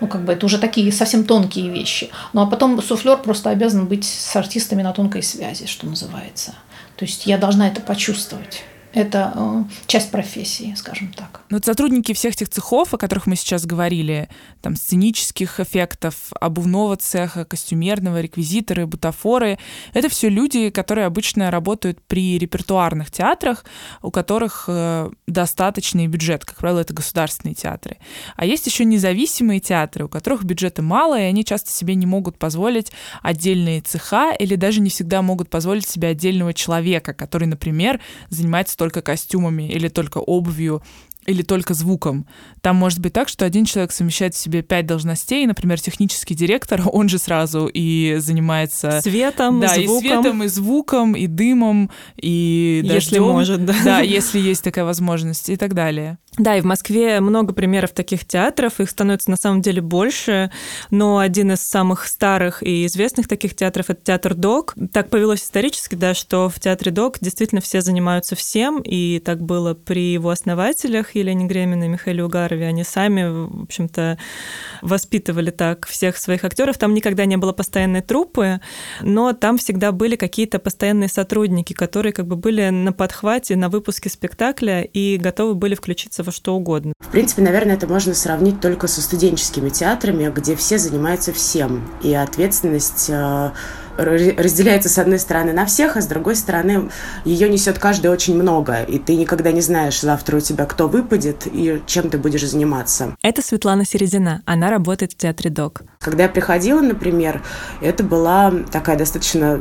Ну, 0.00 0.06
как 0.06 0.24
бы 0.24 0.32
это 0.32 0.46
уже 0.46 0.56
такие 0.56 0.90
совсем 0.90 1.24
тонкие 1.24 1.68
вещи. 1.68 2.08
Ну, 2.32 2.40
а 2.40 2.46
потом 2.46 2.80
суфлер 2.80 3.18
просто 3.18 3.50
обязан 3.50 3.86
быть 3.86 4.06
с 4.06 4.34
артистами 4.34 4.80
на 4.80 4.94
тонкой 4.94 5.22
связи, 5.22 5.66
что 5.66 5.86
называется. 5.86 6.54
То 6.96 7.04
есть 7.04 7.26
я 7.26 7.36
должна 7.36 7.68
это 7.68 7.82
почувствовать. 7.82 8.62
Это 8.98 9.32
э, 9.36 9.64
часть 9.86 10.10
профессии, 10.10 10.74
скажем 10.76 11.12
так. 11.12 11.42
Вот 11.50 11.64
сотрудники 11.64 12.12
всех 12.14 12.34
тех 12.34 12.48
цехов, 12.48 12.92
о 12.92 12.98
которых 12.98 13.28
мы 13.28 13.36
сейчас 13.36 13.64
говорили, 13.64 14.28
там 14.60 14.74
сценических 14.74 15.60
эффектов, 15.60 16.32
обувного 16.40 16.96
цеха, 16.96 17.44
костюмерного, 17.44 18.20
реквизиторы, 18.20 18.88
бутафоры, 18.88 19.60
это 19.94 20.08
все 20.08 20.28
люди, 20.28 20.70
которые 20.70 21.06
обычно 21.06 21.52
работают 21.52 22.00
при 22.08 22.38
репертуарных 22.38 23.12
театрах, 23.12 23.64
у 24.02 24.10
которых 24.10 24.64
э, 24.66 25.10
достаточный 25.28 26.08
бюджет, 26.08 26.44
как 26.44 26.56
правило, 26.56 26.80
это 26.80 26.92
государственные 26.92 27.54
театры. 27.54 27.98
А 28.34 28.46
есть 28.46 28.66
еще 28.66 28.84
независимые 28.84 29.60
театры, 29.60 30.06
у 30.06 30.08
которых 30.08 30.42
бюджета 30.42 30.82
мало, 30.82 31.16
и 31.16 31.22
они 31.22 31.44
часто 31.44 31.70
себе 31.70 31.94
не 31.94 32.06
могут 32.06 32.36
позволить 32.36 32.90
отдельные 33.22 33.80
цеха 33.80 34.32
или 34.32 34.56
даже 34.56 34.80
не 34.80 34.90
всегда 34.90 35.22
могут 35.22 35.50
позволить 35.50 35.86
себе 35.86 36.08
отдельного 36.08 36.52
человека, 36.52 37.14
который, 37.14 37.46
например, 37.46 38.00
занимается 38.28 38.76
только 38.76 38.87
костюмами 38.90 39.68
или 39.68 39.88
только 39.88 40.18
обувью 40.18 40.82
или 41.28 41.42
только 41.42 41.74
звуком. 41.74 42.26
Там 42.62 42.76
может 42.76 43.00
быть 43.00 43.12
так, 43.12 43.28
что 43.28 43.44
один 43.44 43.66
человек 43.66 43.92
совмещает 43.92 44.34
в 44.34 44.38
себе 44.38 44.62
пять 44.62 44.86
должностей, 44.86 45.46
например, 45.46 45.78
технический 45.78 46.34
директор, 46.34 46.82
он 46.92 47.08
же 47.08 47.18
сразу 47.18 47.70
и 47.72 48.16
занимается... 48.18 49.00
Светом, 49.02 49.60
да, 49.60 49.68
звуком. 49.74 49.96
и 49.96 50.00
светом, 50.00 50.42
и 50.42 50.48
звуком, 50.48 51.12
и 51.14 51.26
дымом, 51.26 51.90
и 52.16 52.80
дождем. 52.82 52.94
Если 52.94 53.18
может, 53.18 53.64
да. 53.64 53.74
Да, 53.84 54.00
если 54.00 54.40
есть 54.40 54.64
такая 54.64 54.84
возможность 54.84 55.50
и 55.50 55.56
так 55.56 55.74
далее. 55.74 56.18
Да, 56.38 56.56
и 56.56 56.60
в 56.60 56.64
Москве 56.64 57.20
много 57.20 57.52
примеров 57.52 57.90
таких 57.90 58.24
театров, 58.24 58.80
их 58.80 58.88
становится 58.88 59.30
на 59.30 59.36
самом 59.36 59.60
деле 59.60 59.82
больше, 59.82 60.52
но 60.90 61.18
один 61.18 61.52
из 61.52 61.60
самых 61.60 62.06
старых 62.06 62.62
и 62.62 62.86
известных 62.86 63.26
таких 63.26 63.56
театров— 63.56 63.86
это 63.90 64.00
театр 64.04 64.34
ДОК. 64.34 64.74
Так 64.92 65.10
повелось 65.10 65.42
исторически, 65.42 65.96
да, 65.96 66.14
что 66.14 66.48
в 66.48 66.60
театре 66.60 66.92
ДОК 66.92 67.18
действительно 67.20 67.60
все 67.60 67.80
занимаются 67.80 68.36
всем, 68.36 68.80
и 68.82 69.18
так 69.18 69.42
было 69.42 69.74
при 69.74 70.12
его 70.12 70.30
основателях 70.30 71.16
Елене 71.18 71.46
Греминой 71.46 71.88
Михаиле 71.88 72.24
Угарове. 72.24 72.66
Они 72.66 72.84
сами, 72.84 73.46
в 73.48 73.62
общем-то, 73.62 74.18
воспитывали 74.82 75.50
так 75.50 75.86
всех 75.86 76.16
своих 76.16 76.44
актеров. 76.44 76.78
Там 76.78 76.94
никогда 76.94 77.24
не 77.24 77.36
было 77.36 77.52
постоянной 77.52 78.00
труппы, 78.00 78.60
но 79.00 79.32
там 79.32 79.58
всегда 79.58 79.92
были 79.92 80.16
какие-то 80.16 80.58
постоянные 80.58 81.08
сотрудники, 81.08 81.72
которые 81.72 82.12
как 82.12 82.26
бы 82.26 82.36
были 82.36 82.68
на 82.70 82.92
подхвате, 82.92 83.56
на 83.56 83.68
выпуске 83.68 84.08
спектакля 84.08 84.82
и 84.82 85.16
готовы 85.16 85.54
были 85.54 85.74
включиться 85.74 86.22
во 86.22 86.32
что 86.32 86.54
угодно. 86.54 86.92
В 87.00 87.10
принципе, 87.10 87.42
наверное, 87.42 87.76
это 87.76 87.86
можно 87.86 88.14
сравнить 88.14 88.60
только 88.60 88.86
со 88.86 89.00
студенческими 89.00 89.68
театрами, 89.68 90.30
где 90.34 90.56
все 90.56 90.78
занимаются 90.78 91.32
всем. 91.32 91.88
И 92.02 92.12
ответственность 92.14 93.06
э, 93.08 93.50
разделяется 93.98 94.88
с 94.88 94.98
одной 94.98 95.18
стороны 95.18 95.52
на 95.52 95.66
всех, 95.66 95.96
а 95.96 96.00
с 96.00 96.06
другой 96.06 96.36
стороны 96.36 96.90
ее 97.24 97.48
несет 97.48 97.78
каждый 97.78 98.10
очень 98.10 98.40
много, 98.40 98.82
и 98.82 98.98
ты 98.98 99.16
никогда 99.16 99.52
не 99.52 99.60
знаешь 99.60 100.00
завтра 100.00 100.36
у 100.36 100.40
тебя 100.40 100.66
кто 100.66 100.88
выпадет 100.88 101.46
и 101.46 101.82
чем 101.86 102.08
ты 102.10 102.18
будешь 102.18 102.46
заниматься. 102.46 103.16
Это 103.22 103.42
Светлана 103.42 103.84
Середина, 103.84 104.42
она 104.46 104.70
работает 104.70 105.12
в 105.12 105.16
театре 105.16 105.50
ДОК. 105.50 105.82
Когда 105.98 106.24
я 106.24 106.28
приходила, 106.28 106.80
например, 106.80 107.42
это 107.80 108.04
была 108.04 108.52
такая 108.70 108.96
достаточно 108.96 109.60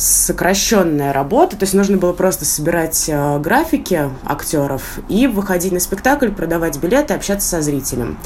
сокращенная 0.00 1.12
работа, 1.12 1.56
то 1.58 1.64
есть 1.64 1.74
нужно 1.74 1.98
было 1.98 2.14
просто 2.14 2.46
собирать 2.46 3.04
э, 3.08 3.38
графики 3.38 4.08
актеров 4.24 4.98
и 5.10 5.26
выходить 5.26 5.72
на 5.72 5.80
спектакль, 5.80 6.30
продавать 6.30 6.78
билеты, 6.78 7.12
общаться 7.12 7.46
со 7.46 7.60
зрителем. 7.60 8.16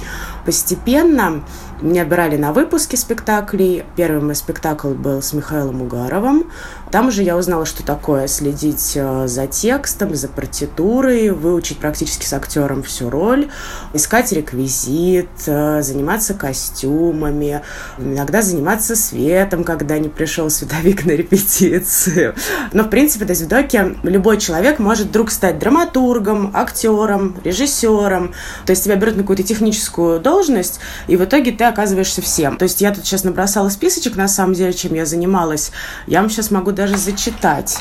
Постепенно 0.47 1.43
меня 1.85 2.07
брали 2.07 2.37
на 2.39 2.55
выпуски 2.55 2.97
спектаклей. 2.97 3.85
Первый 3.95 4.23
мой 4.23 4.35
спектакль 4.35 4.95
был 4.95 5.21
с 5.21 5.35
Михаилом 5.35 5.83
Угаровым. 5.83 6.51
Там 6.91 7.09
уже 7.09 7.23
я 7.23 7.37
узнала, 7.37 7.67
что 7.67 7.85
такое 7.85 8.27
следить 8.27 8.93
э, 8.95 9.27
за 9.27 9.47
текстом, 9.47 10.15
за 10.15 10.29
партитурой, 10.29 11.31
выучить 11.31 11.79
практически 11.79 12.25
с 12.25 12.33
актером 12.33 12.83
всю 12.83 13.11
роль, 13.11 13.51
искать 13.93 14.33
реквизит, 14.33 15.29
э, 15.47 15.83
заниматься 15.83 16.33
костюмами, 16.33 17.61
иногда 17.99 18.41
заниматься 18.41 18.97
светом, 18.97 19.63
когда 19.63 19.99
не 19.99 20.09
пришел 20.09 20.49
световик 20.49 21.05
на 21.05 21.11
репетицию. 21.11 22.35
Но, 22.73 22.85
в 22.85 22.89
принципе, 22.89 23.27
до 23.27 23.35
Зведоки 23.35 23.97
любой 24.05 24.39
человек 24.39 24.79
может 24.79 25.09
вдруг 25.09 25.31
стать 25.31 25.59
драматургом, 25.59 26.53
актером, 26.55 27.37
режиссером. 27.45 28.33
То 28.65 28.71
есть 28.71 28.85
тебя 28.85 28.97
берут 28.97 29.17
на 29.17 29.23
какую-то 29.23 29.43
техническую 29.43 30.19
должность, 30.21 30.81
и 31.09 31.17
в 31.17 31.25
итоге 31.25 31.53
ты 31.53 31.74
оказываешься 31.75 32.23
всем. 32.23 32.57
То 32.57 32.63
есть 32.63 32.81
я 32.81 32.95
тут 32.95 33.05
сейчас 33.05 33.25
набросала 33.25 33.69
списочек, 33.69 34.17
на 34.17 34.29
самом 34.29 34.55
деле, 34.55 34.73
чем 34.73 34.95
я 34.95 35.05
занималась. 35.05 35.73
Я 36.07 36.21
вам 36.21 36.31
сейчас 36.31 36.51
могу 36.51 36.71
даже 36.71 36.97
зачитать. 36.97 37.79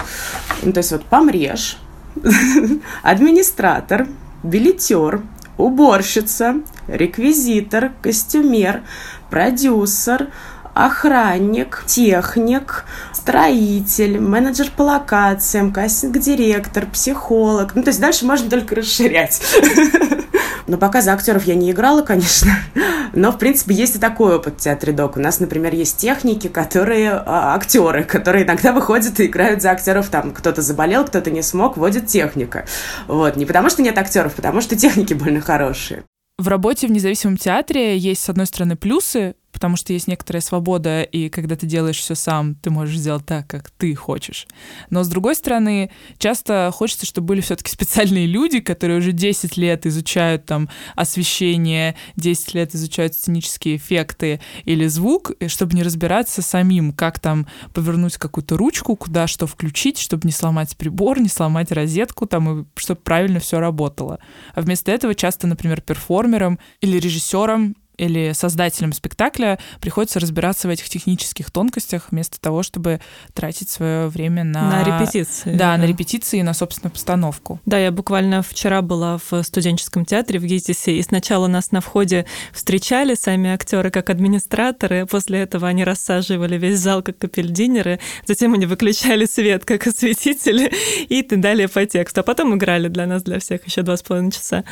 Ну, 0.64 0.74
то 0.74 0.80
есть 0.80 0.92
вот 0.92 1.06
помрежь, 1.06 1.78
администратор, 3.04 4.08
билетер, 4.44 5.22
уборщица, 5.58 6.56
реквизитор, 6.88 7.92
костюмер, 8.02 8.82
продюсер, 9.30 10.30
охранник, 10.74 11.84
техник, 11.86 12.86
строитель, 13.14 14.20
менеджер 14.20 14.72
по 14.76 14.82
локациям, 14.84 15.72
кастинг-директор, 15.72 16.88
психолог. 16.88 17.76
Ну, 17.76 17.84
то 17.84 17.90
есть 17.90 18.02
дальше 18.02 18.26
можно 18.26 18.50
только 18.50 18.76
расширять. 18.76 19.42
Но 20.68 20.78
пока 20.78 21.02
за 21.02 21.14
актеров 21.14 21.46
я 21.46 21.56
не 21.56 21.72
играла, 21.72 22.02
конечно. 22.02 22.52
Но, 23.14 23.32
в 23.32 23.38
принципе, 23.38 23.76
есть 23.76 23.96
и 23.96 24.00
такой 24.00 24.36
опыт 24.36 24.56
в 24.56 24.58
театре 24.58 24.92
док. 24.92 25.18
У 25.18 25.20
нас, 25.20 25.40
например, 25.40 25.74
есть 25.76 25.98
техники, 25.98 26.48
которые 26.48 27.12
а, 27.12 27.54
актеры, 27.56 28.04
которые 28.04 28.44
иногда 28.44 28.72
выходят 28.72 29.20
и 29.20 29.26
играют 29.26 29.62
за 29.62 29.72
актеров. 29.72 30.10
Там 30.10 30.32
кто-то 30.32 30.62
заболел, 30.62 31.06
кто-то 31.06 31.30
не 31.30 31.44
смог, 31.44 31.78
вводит 31.78 32.08
техника. 32.08 32.66
Вот. 33.08 33.36
Не 33.36 33.46
потому 33.46 33.70
что 33.70 33.82
нет 33.82 33.98
актеров, 33.98 34.34
потому 34.34 34.62
что 34.62 34.76
техники 34.76 35.14
больно 35.14 35.42
хорошие. 35.42 36.04
В 36.40 36.48
работе 36.48 36.88
в 36.88 36.92
независимом 36.92 37.38
театре 37.38 37.98
есть, 37.98 38.24
с 38.24 38.30
одной 38.30 38.48
стороны, 38.48 38.76
плюсы, 38.76 39.36
потому 39.54 39.78
что 39.78 39.94
есть 39.94 40.08
некоторая 40.08 40.42
свобода, 40.42 41.04
и 41.04 41.30
когда 41.30 41.56
ты 41.56 41.68
делаешь 41.68 42.00
все 42.00 42.16
сам, 42.16 42.56
ты 42.56 42.72
можешь 42.72 42.98
сделать 42.98 43.26
так, 43.26 43.48
как 43.48 43.70
ты 43.70 43.94
хочешь. 43.96 44.48
Но 44.90 45.04
с 45.04 45.08
другой 45.08 45.36
стороны, 45.36 45.92
часто 46.18 46.72
хочется, 46.74 47.06
чтобы 47.06 47.28
были 47.28 47.42
все-таки 47.42 47.72
специальные 47.72 48.26
люди, 48.26 48.60
которые 48.60 49.00
уже 49.00 49.12
10 49.12 49.56
лет 49.56 49.86
изучают 49.86 50.46
там 50.46 50.70
освещение, 50.96 51.96
10 52.16 52.54
лет 52.56 52.76
изучают 52.76 53.14
сценические 53.14 53.78
эффекты 53.78 54.42
или 54.66 54.88
звук, 54.88 55.32
чтобы 55.48 55.76
не 55.76 55.84
разбираться 55.84 56.42
самим, 56.42 56.92
как 56.92 57.20
там 57.20 57.48
повернуть 57.74 58.18
какую-то 58.18 58.58
ручку, 58.58 58.96
куда 58.96 59.28
что 59.28 59.48
включить, 59.48 60.00
чтобы 60.00 60.24
не 60.26 60.32
сломать 60.34 60.76
прибор, 60.76 61.20
не 61.20 61.30
сломать 61.30 61.72
розетку, 61.72 62.26
там, 62.26 62.62
и 62.62 62.66
чтобы 62.76 63.02
правильно 63.02 63.40
все 63.40 63.60
работало. 63.60 64.20
А 64.56 64.62
вместо 64.62 64.92
этого 64.92 65.14
часто, 65.14 65.46
например, 65.46 65.82
перформерам 65.82 66.60
или 66.82 66.98
режиссерам 66.98 67.76
или 67.98 68.32
создателям 68.34 68.94
спектакля 68.94 69.60
приходится 69.82 70.20
разбираться 70.20 70.68
в 70.68 70.72
этих 70.72 70.90
технических 70.90 71.52
тонкостях 71.52 72.08
вместо 72.12 72.40
того, 72.40 72.64
чтобы 72.64 73.02
тратить 73.34 73.70
свое 73.70 74.08
время 74.08 74.44
на... 74.44 74.70
На 74.70 74.84
репетиции. 74.84 75.52
Да, 75.52 75.74
да, 75.74 75.78
на 75.78 75.86
репетиции 75.86 76.40
и 76.40 76.44
на 76.44 76.54
собственную 76.54 76.92
постановку. 76.92 77.60
Да, 77.66 77.78
я 77.78 77.92
буквально 77.92 78.42
вчера 78.42 78.82
была 78.82 79.20
в 79.30 79.44
студенческом 79.44 80.06
театре 80.06 80.40
в 80.40 80.46
ГИТИСе, 80.46 80.98
и 80.98 81.02
сначала 81.02 81.48
нас 81.48 81.72
на 81.72 81.82
входе 81.82 82.26
встречали 82.52 83.16
сами 83.16 83.50
актеры 83.50 83.92
как 83.92 84.10
администраторы, 84.10 85.06
после 85.06 85.42
этого 85.42 85.68
они 85.68 85.84
рассаживали 85.84 86.58
весь 86.58 86.80
зал 86.80 87.02
как 87.02 87.18
капельдинеры, 87.18 88.00
затем 88.26 88.54
они 88.54 88.66
выключали 88.66 89.26
свет 89.26 89.66
как 89.66 89.88
осветители 89.88 90.72
и 91.10 91.24
далее 91.36 91.68
по 91.68 91.86
тексту, 91.86 92.22
а 92.22 92.24
потом 92.24 92.56
играли 92.56 92.88
для 92.88 93.08
нас, 93.08 93.24
для 93.24 93.40
всех 93.40 93.66
еще 93.66 93.82
два 93.82 93.98
с 93.98 94.04
половиной 94.04 94.32
часа. 94.32 94.64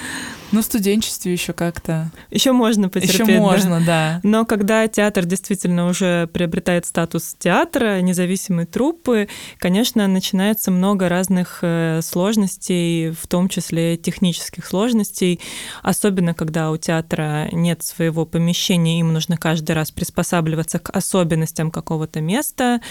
Ну, 0.51 0.61
в 0.61 0.65
студенчестве 0.65 1.31
еще 1.31 1.53
как-то. 1.53 2.11
Еще 2.29 2.51
можно 2.51 2.89
потерпеть. 2.89 3.10
Еще 3.11 3.25
можно, 3.25 3.79
да. 3.79 3.85
да. 3.85 4.19
Но 4.23 4.45
когда 4.45 4.87
театр 4.87 5.25
действительно 5.25 5.87
уже 5.87 6.27
приобретает 6.27 6.85
статус 6.85 7.35
театра, 7.37 8.01
независимой 8.01 8.65
труппы, 8.65 9.27
конечно, 9.57 10.07
начинается 10.07 10.71
много 10.71 11.09
разных 11.09 11.59
э, 11.61 12.01
сложностей, 12.03 13.11
в 13.11 13.27
том 13.27 13.49
числе 13.49 13.97
технических 13.97 14.65
сложностей, 14.65 15.39
особенно 15.81 16.33
когда 16.33 16.71
у 16.71 16.77
театра 16.77 17.49
нет 17.51 17.83
своего 17.83 18.25
помещения, 18.25 18.99
им 18.99 19.13
нужно 19.13 19.37
каждый 19.37 19.73
раз 19.73 19.91
приспосабливаться 19.91 20.79
к 20.79 20.89
особенностям 20.89 21.71
какого-то 21.71 22.21
места, 22.21 22.81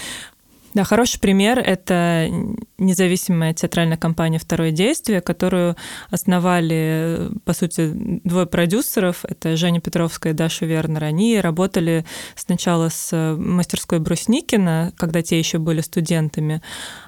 да, 0.73 0.83
хороший 0.83 1.19
пример— 1.19 1.59
это 1.65 2.29
независимая 2.77 3.53
театральная 3.53 3.97
компания 3.97 4.39
«Второе 4.39 4.71
действие», 4.71 5.21
которую 5.21 5.75
основали, 6.09 7.29
по 7.45 7.53
сути, 7.53 7.91
двое 8.23 8.45
продюсеров. 8.45 9.25
Это 9.25 9.57
Женя 9.57 9.81
Петровская 9.81 10.33
и 10.33 10.35
Даша 10.35 10.65
Вернер. 10.65 11.03
Они 11.03 11.39
работали 11.39 12.05
сначала 12.35 12.89
с 12.89 13.35
мастерской 13.37 13.99
Брусникина, 13.99 14.93
когда 14.97 15.21
те 15.21 15.37
еще 15.37 15.57
были 15.57 15.81
студентами, 15.81 16.61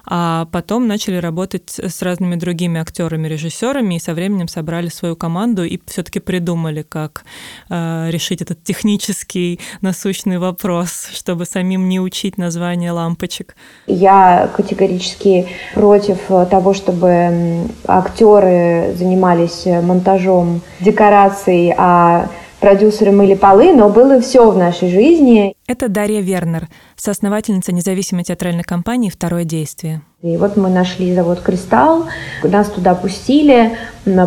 а 0.04 0.46
потом 0.52 0.86
начали 0.86 1.16
работать 1.16 1.78
с 1.78 2.02
разными 2.02 2.36
другими 2.36 2.80
актерами, 2.80 3.26
режиссерами, 3.26 3.96
и 3.96 4.00
со 4.00 4.14
временем 4.14 4.48
собрали 4.48 4.88
свою 4.88 5.16
команду 5.16 5.64
и 5.64 5.80
все-таки 5.86 6.20
придумали, 6.20 6.82
как 6.82 7.24
э, 7.70 8.10
решить 8.10 8.42
этот 8.42 8.62
технический 8.62 9.58
насущный 9.80 10.38
вопрос, 10.38 11.08
чтобы 11.12 11.46
самим 11.46 11.88
не 11.88 11.98
учить 11.98 12.38
название 12.38 12.92
лампочек. 12.92 13.53
Я 13.86 14.48
категорически 14.56 15.46
против 15.74 16.18
того, 16.50 16.72
чтобы 16.72 17.66
актеры 17.86 18.94
занимались 18.96 19.66
монтажом 19.66 20.62
декораций, 20.80 21.74
а 21.76 22.28
продюсеры 22.60 23.12
мыли 23.12 23.34
полы, 23.34 23.74
но 23.74 23.90
было 23.90 24.20
все 24.22 24.50
в 24.50 24.56
нашей 24.56 24.88
жизни. 24.88 25.54
Это 25.66 25.88
Дарья 25.88 26.20
Вернер, 26.20 26.68
соосновательница 26.96 27.72
независимой 27.72 28.24
театральной 28.24 28.64
компании 28.64 29.10
«Второе 29.10 29.44
действие». 29.44 30.00
И 30.24 30.38
вот 30.38 30.56
мы 30.56 30.70
нашли 30.70 31.14
завод 31.14 31.40
«Кристалл», 31.40 32.04
нас 32.42 32.68
туда 32.68 32.94
пустили, 32.94 33.72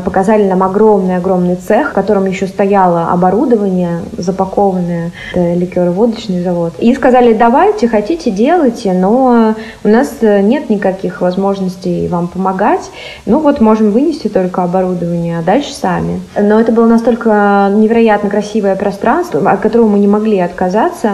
показали 0.06 0.44
нам 0.44 0.62
огромный-огромный 0.62 1.56
цех, 1.56 1.90
в 1.90 1.94
котором 1.94 2.26
еще 2.26 2.46
стояло 2.46 3.08
оборудование 3.12 4.02
запакованное, 4.16 5.12
это 5.32 5.56
ликероводочный 5.56 6.44
завод. 6.44 6.74
И 6.78 6.94
сказали, 6.94 7.34
давайте, 7.34 7.88
хотите, 7.88 8.30
делайте, 8.30 8.94
но 8.94 9.56
у 9.84 9.88
нас 9.88 10.18
нет 10.22 10.70
никаких 10.70 11.22
возможностей 11.22 12.08
вам 12.08 12.28
помогать. 12.28 12.92
Ну 13.26 13.40
вот 13.40 13.60
можем 13.60 13.90
вынести 13.90 14.28
только 14.28 14.62
оборудование, 14.62 15.40
а 15.40 15.42
дальше 15.42 15.74
сами. 15.74 16.22
Но 16.40 16.60
это 16.60 16.72
было 16.72 16.86
настолько 16.86 17.72
невероятно 17.74 18.30
красивое 18.30 18.76
пространство, 18.76 19.50
от 19.50 19.62
которого 19.62 19.88
мы 19.88 19.98
не 19.98 20.08
могли 20.08 20.40
отказаться. 20.42 21.14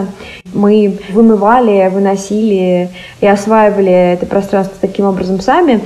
Мы 0.52 0.98
вымывали, 1.10 1.88
выносили 1.88 2.90
и 3.22 3.26
осваивали 3.26 4.12
это 4.12 4.26
пространство 4.26 4.73
таким 4.80 5.06
образом 5.06 5.40
сами. 5.40 5.80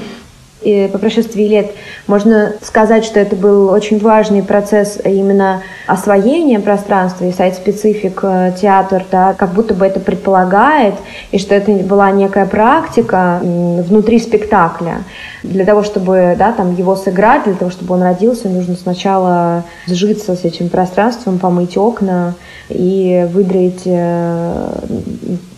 И 0.63 0.89
по 0.93 0.99
прошествии 0.99 1.45
лет 1.45 1.71
можно 2.09 2.55
сказать, 2.63 3.05
что 3.05 3.21
это 3.21 3.37
был 3.37 3.69
очень 3.69 4.01
важный 4.01 4.43
процесс 4.43 4.99
именно 5.05 5.63
освоения 5.87 6.59
пространства 6.59 7.27
и 7.27 7.33
сайт-специфик 7.33 8.19
э, 8.23 8.53
театр, 8.61 9.05
да, 9.11 9.35
как 9.35 9.53
будто 9.53 9.75
бы 9.75 9.87
это 9.87 10.01
предполагает, 10.01 10.95
и 11.31 11.39
что 11.39 11.55
это 11.55 11.71
была 11.71 12.11
некая 12.11 12.45
практика 12.45 13.39
внутри 13.41 14.19
спектакля. 14.19 15.05
Для 15.45 15.65
того, 15.65 15.85
чтобы 15.85 16.35
да, 16.37 16.51
там 16.51 16.75
его 16.75 16.97
сыграть, 16.97 17.45
для 17.45 17.55
того, 17.55 17.71
чтобы 17.71 17.95
он 17.95 18.03
родился, 18.03 18.49
нужно 18.49 18.75
сначала 18.75 19.63
сжиться 19.87 20.35
с 20.35 20.45
этим 20.45 20.71
пространством, 20.71 21.39
помыть 21.39 21.77
окна, 21.77 22.35
и 22.69 23.27
выдроить 23.33 23.83
э, 23.87 24.69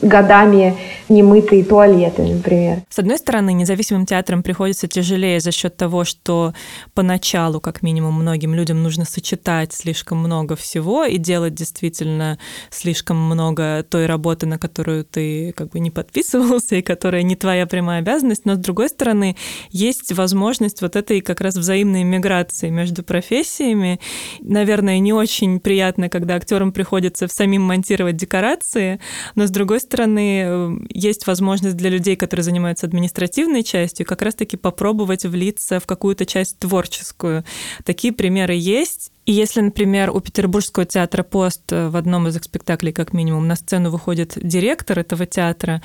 годами 0.01 0.77
немытые 1.11 1.65
туалеты, 1.65 2.23
например. 2.23 2.83
С 2.89 2.99
одной 2.99 3.19
стороны, 3.19 3.53
независимым 3.53 4.07
театрам 4.07 4.43
приходится 4.43 4.87
тяжелее 4.87 5.41
за 5.41 5.51
счет 5.51 5.77
того, 5.77 6.05
что 6.05 6.55
поначалу, 6.95 7.61
как 7.61 7.83
минимум, 7.83 8.15
многим 8.15 8.55
людям 8.55 8.83
нужно 8.83 9.05
сочетать 9.05 9.73
слишком 9.73 10.19
много 10.19 10.57
всего 10.57 11.05
и 11.05 11.19
делать 11.19 11.55
действительно 11.55 12.39
слишком 12.71 13.17
много 13.17 13.85
той 13.89 14.07
работы, 14.07 14.47
на 14.47 14.59
которую 14.59 15.05
ты 15.05 15.53
как 15.53 15.71
бы 15.71 15.81
не 15.81 15.91
подписывался 15.91 16.77
и 16.77 16.83
которая 16.83 17.23
не 17.23 17.37
твоя 17.37 17.67
прямая 17.67 17.99
обязанность. 17.99 18.45
Но 18.45 18.55
с 18.55 18.59
другой 18.59 18.89
стороны, 18.89 19.37
есть 19.71 20.13
возможность 20.13 20.81
вот 20.81 20.95
этой 20.97 21.21
как 21.21 21.41
раз 21.41 21.57
взаимной 21.57 22.05
миграции 22.05 22.71
между 22.71 23.03
профессиями. 23.03 23.99
Наверное, 24.41 25.01
не 25.01 25.13
очень 25.13 25.59
приятно, 25.59 26.09
когда 26.09 26.37
актерам 26.37 26.73
приходится 26.73 27.27
самим 27.27 27.63
монтировать 27.63 28.17
декорации, 28.17 29.01
но 29.35 29.47
с 29.47 29.51
другой 29.51 29.81
стороны 29.81 30.79
есть 31.01 31.27
возможность 31.27 31.77
для 31.77 31.91
людей, 31.91 32.17
которые 32.17 32.45
занимаются 32.45 32.87
административной 32.87 33.63
частью, 33.63 34.07
как 34.07 34.23
раз-таки 34.23 34.57
попробовать 34.57 35.25
влиться 35.25 35.81
в 35.81 35.87
какую-то 35.87 36.27
часть 36.27 36.59
творческую. 36.59 37.45
Такие 37.85 38.13
примеры 38.13 38.55
есть, 38.55 39.11
и 39.27 39.33
если, 39.33 39.61
например, 39.61 40.11
у 40.11 40.21
Петербургского 40.21 40.87
театра 40.87 41.23
«Пост» 41.23 41.73
э, 41.73 41.89
в 41.89 41.97
одном 41.97 42.27
из 42.29 42.37
их 42.37 42.45
спектаклей, 42.45 42.93
как 42.93 43.13
минимум, 43.13 43.47
на 43.47 43.57
сцену 43.57 43.91
выходит 43.91 44.33
директор 44.37 44.99
этого 44.99 45.27
театра, 45.27 45.83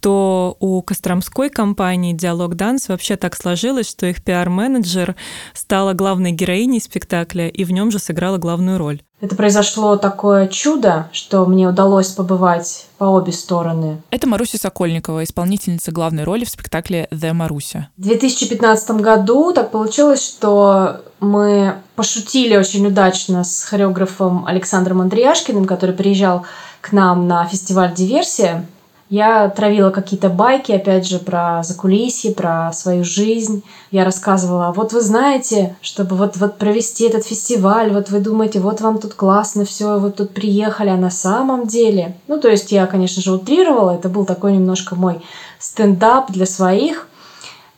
то 0.00 0.56
у 0.60 0.82
Костромской 0.82 1.50
компании 1.50 2.12
«Диалог 2.12 2.54
Данс» 2.54 2.88
вообще 2.88 3.16
так 3.16 3.36
сложилось, 3.36 3.88
что 3.88 4.06
их 4.06 4.22
пиар-менеджер 4.22 5.16
стала 5.54 5.92
главной 5.92 6.32
героиней 6.32 6.80
спектакля 6.80 7.48
и 7.48 7.64
в 7.64 7.72
нем 7.72 7.90
же 7.90 7.98
сыграла 7.98 8.38
главную 8.38 8.78
роль. 8.78 9.00
Это 9.20 9.34
произошло 9.34 9.96
такое 9.96 10.46
чудо, 10.46 11.08
что 11.12 11.44
мне 11.46 11.68
удалось 11.68 12.08
побывать 12.08 12.86
по 12.98 13.04
обе 13.04 13.32
стороны. 13.32 14.00
Это 14.10 14.28
Маруся 14.28 14.58
Сокольникова, 14.58 15.24
исполнительница 15.24 15.90
главной 15.90 16.22
роли 16.24 16.44
в 16.44 16.50
спектакле 16.50 17.08
«The 17.10 17.32
Маруся». 17.32 17.88
В 17.96 18.02
2015 18.02 18.90
году 19.00 19.52
так 19.52 19.72
получилось, 19.72 20.24
что 20.24 21.00
мы 21.18 21.74
пошутили 21.96 22.56
очень 22.56 22.86
удачно 22.86 23.42
с 23.42 23.64
хореографом 23.64 24.46
Александром 24.46 25.00
Андреяшкиным, 25.00 25.64
который 25.64 25.96
приезжал 25.96 26.46
к 26.80 26.92
нам 26.92 27.26
на 27.26 27.44
фестиваль 27.46 27.92
«Диверсия». 27.94 28.66
Я 29.10 29.48
травила 29.48 29.88
какие-то 29.88 30.28
байки, 30.28 30.70
опять 30.70 31.06
же, 31.06 31.18
про 31.18 31.62
закулисье, 31.62 32.32
про 32.32 32.70
свою 32.74 33.04
жизнь. 33.04 33.62
Я 33.90 34.04
рассказывала, 34.04 34.70
вот 34.76 34.92
вы 34.92 35.00
знаете, 35.00 35.76
чтобы 35.80 36.14
вот, 36.14 36.36
вот 36.36 36.58
провести 36.58 37.04
этот 37.04 37.24
фестиваль, 37.24 37.90
вот 37.90 38.10
вы 38.10 38.20
думаете, 38.20 38.60
вот 38.60 38.82
вам 38.82 38.98
тут 38.98 39.14
классно 39.14 39.64
все, 39.64 39.98
вот 39.98 40.16
тут 40.16 40.34
приехали, 40.34 40.90
а 40.90 40.96
на 40.96 41.10
самом 41.10 41.66
деле... 41.66 42.16
Ну, 42.28 42.38
то 42.38 42.50
есть 42.50 42.70
я, 42.70 42.86
конечно 42.86 43.22
же, 43.22 43.32
утрировала, 43.32 43.92
это 43.92 44.10
был 44.10 44.26
такой 44.26 44.52
немножко 44.52 44.94
мой 44.94 45.22
стендап 45.58 46.30
для 46.30 46.44
своих. 46.44 47.08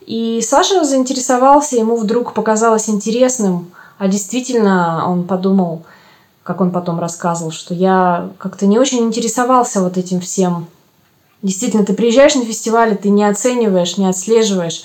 И 0.04 0.40
Саша 0.42 0.84
заинтересовался, 0.84 1.76
ему 1.76 1.94
вдруг 1.94 2.34
показалось 2.34 2.88
интересным, 2.88 3.70
а 3.98 4.08
действительно 4.08 5.08
он 5.08 5.22
подумал, 5.22 5.82
как 6.42 6.60
он 6.60 6.72
потом 6.72 6.98
рассказывал, 6.98 7.52
что 7.52 7.72
я 7.72 8.30
как-то 8.38 8.66
не 8.66 8.80
очень 8.80 9.04
интересовался 9.04 9.80
вот 9.80 9.96
этим 9.96 10.20
всем 10.20 10.66
Действительно, 11.42 11.85
ты 11.85 11.94
приезжаешь 11.94 12.35
на 12.35 12.44
фестиваль, 12.44 12.96
ты 12.96 13.09
не 13.09 13.24
оцениваешь, 13.24 13.96
не 13.96 14.07
отслеживаешь. 14.07 14.85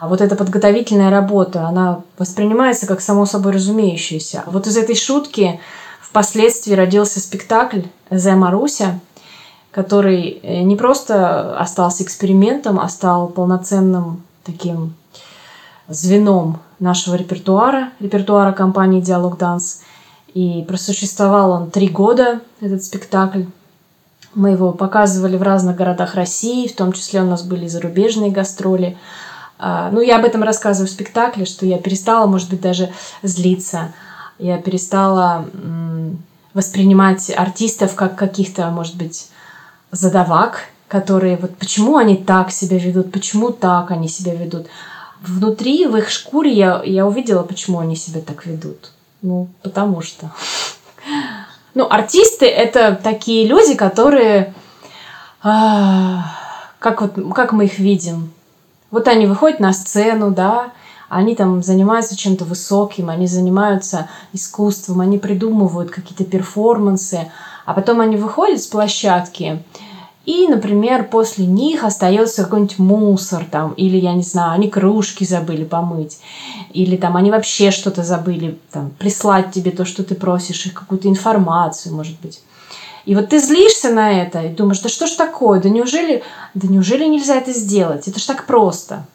А 0.00 0.08
вот 0.08 0.20
эта 0.20 0.36
подготовительная 0.36 1.10
работа, 1.10 1.66
она 1.66 2.02
воспринимается 2.18 2.86
как 2.86 3.00
само 3.00 3.24
собой 3.24 3.52
разумеющаяся. 3.52 4.42
Вот 4.46 4.66
из 4.66 4.76
этой 4.76 4.94
шутки 4.94 5.60
впоследствии 6.00 6.74
родился 6.74 7.20
спектакль 7.20 7.82
«Зе 8.10 8.34
Маруся», 8.34 9.00
который 9.70 10.40
э, 10.42 10.62
не 10.62 10.76
просто 10.76 11.56
остался 11.58 12.02
экспериментом, 12.02 12.80
а 12.80 12.88
стал 12.88 13.28
полноценным 13.28 14.22
таким 14.44 14.94
звеном 15.88 16.60
нашего 16.78 17.14
репертуара, 17.14 17.90
репертуара 18.00 18.52
компании 18.52 19.00
«Диалог 19.00 19.38
Данс». 19.38 19.82
И 20.34 20.64
просуществовал 20.68 21.52
он 21.52 21.70
три 21.70 21.88
года, 21.88 22.40
этот 22.60 22.82
спектакль. 22.82 23.44
Мы 24.36 24.50
его 24.50 24.72
показывали 24.72 25.38
в 25.38 25.42
разных 25.42 25.76
городах 25.76 26.14
России, 26.14 26.68
в 26.68 26.76
том 26.76 26.92
числе 26.92 27.22
у 27.22 27.26
нас 27.26 27.42
были 27.42 27.66
зарубежные 27.66 28.30
гастроли. 28.30 28.98
А, 29.58 29.90
ну, 29.90 30.02
я 30.02 30.18
об 30.18 30.26
этом 30.26 30.42
рассказываю 30.42 30.88
в 30.88 30.92
спектакле, 30.92 31.46
что 31.46 31.64
я 31.64 31.78
перестала, 31.78 32.26
может 32.26 32.50
быть, 32.50 32.60
даже 32.60 32.92
злиться. 33.22 33.94
Я 34.38 34.58
перестала 34.58 35.46
воспринимать 36.52 37.32
артистов 37.34 37.94
как 37.94 38.16
каких-то, 38.16 38.68
может 38.68 38.96
быть, 38.96 39.30
задавак, 39.90 40.64
которые 40.86 41.38
вот 41.38 41.56
почему 41.56 41.96
они 41.96 42.18
так 42.18 42.50
себя 42.50 42.78
ведут, 42.78 43.12
почему 43.12 43.52
так 43.52 43.90
они 43.90 44.06
себя 44.06 44.34
ведут. 44.34 44.66
Внутри, 45.22 45.86
в 45.86 45.96
их 45.96 46.10
шкуре 46.10 46.52
я, 46.52 46.82
я 46.84 47.06
увидела, 47.06 47.42
почему 47.42 47.78
они 47.78 47.96
себя 47.96 48.20
так 48.20 48.44
ведут. 48.44 48.92
Ну, 49.22 49.48
потому 49.62 50.02
что. 50.02 50.30
Ну, 51.76 51.86
артисты 51.90 52.46
это 52.46 52.98
такие 53.04 53.46
люди, 53.46 53.74
которые, 53.74 54.54
а, 55.42 56.24
как 56.78 57.02
вот, 57.02 57.34
как 57.34 57.52
мы 57.52 57.66
их 57.66 57.78
видим. 57.78 58.32
Вот 58.90 59.08
они 59.08 59.26
выходят 59.26 59.60
на 59.60 59.74
сцену, 59.74 60.30
да, 60.30 60.72
они 61.10 61.36
там 61.36 61.62
занимаются 61.62 62.16
чем-то 62.16 62.46
высоким, 62.46 63.10
они 63.10 63.26
занимаются 63.26 64.08
искусством, 64.32 65.02
они 65.02 65.18
придумывают 65.18 65.90
какие-то 65.90 66.24
перформансы, 66.24 67.30
а 67.66 67.74
потом 67.74 68.00
они 68.00 68.16
выходят 68.16 68.62
с 68.62 68.66
площадки, 68.66 69.62
и, 70.26 70.48
например, 70.48 71.04
после 71.04 71.46
них 71.46 71.84
остается 71.84 72.42
какой-нибудь 72.42 72.80
мусор 72.80 73.46
там, 73.48 73.72
или, 73.74 73.96
я 73.96 74.12
не 74.12 74.24
знаю, 74.24 74.52
они 74.52 74.68
кружки 74.68 75.24
забыли 75.24 75.64
помыть, 75.64 76.18
или 76.72 76.96
там 76.96 77.16
они 77.16 77.30
вообще 77.30 77.70
что-то 77.70 78.02
забыли, 78.02 78.58
там, 78.72 78.90
прислать 78.98 79.52
тебе 79.52 79.70
то, 79.70 79.84
что 79.84 80.02
ты 80.02 80.16
просишь, 80.16 80.66
их 80.66 80.74
какую-то 80.74 81.08
информацию, 81.08 81.94
может 81.94 82.20
быть. 82.20 82.40
И 83.04 83.14
вот 83.14 83.28
ты 83.28 83.38
злишься 83.38 83.90
на 83.90 84.20
это 84.20 84.42
и 84.42 84.48
думаешь, 84.48 84.80
да 84.80 84.88
что 84.88 85.06
ж 85.06 85.10
такое, 85.10 85.60
да 85.60 85.68
неужели, 85.68 86.24
да 86.54 86.66
неужели 86.66 87.04
нельзя 87.06 87.36
это 87.36 87.52
сделать? 87.52 88.08
Это 88.08 88.18
ж 88.18 88.24
так 88.24 88.46
просто. 88.46 89.06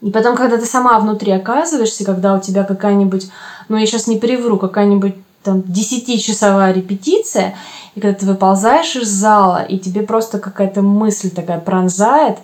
И 0.00 0.10
потом, 0.10 0.34
когда 0.34 0.56
ты 0.56 0.64
сама 0.64 0.98
внутри 0.98 1.30
оказываешься, 1.32 2.06
когда 2.06 2.34
у 2.34 2.40
тебя 2.40 2.64
какая-нибудь, 2.64 3.30
ну 3.68 3.76
я 3.76 3.84
сейчас 3.84 4.06
не 4.06 4.16
привру, 4.16 4.56
какая-нибудь 4.56 5.14
там 5.42 5.62
десятичасовая 5.62 6.72
репетиция, 6.72 7.54
и 7.94 8.00
когда 8.00 8.18
ты 8.18 8.26
выползаешь 8.26 8.96
из 8.96 9.08
зала, 9.08 9.62
и 9.62 9.78
тебе 9.78 10.02
просто 10.02 10.38
какая-то 10.38 10.82
мысль 10.82 11.30
такая 11.30 11.60
пронзает, 11.60 12.38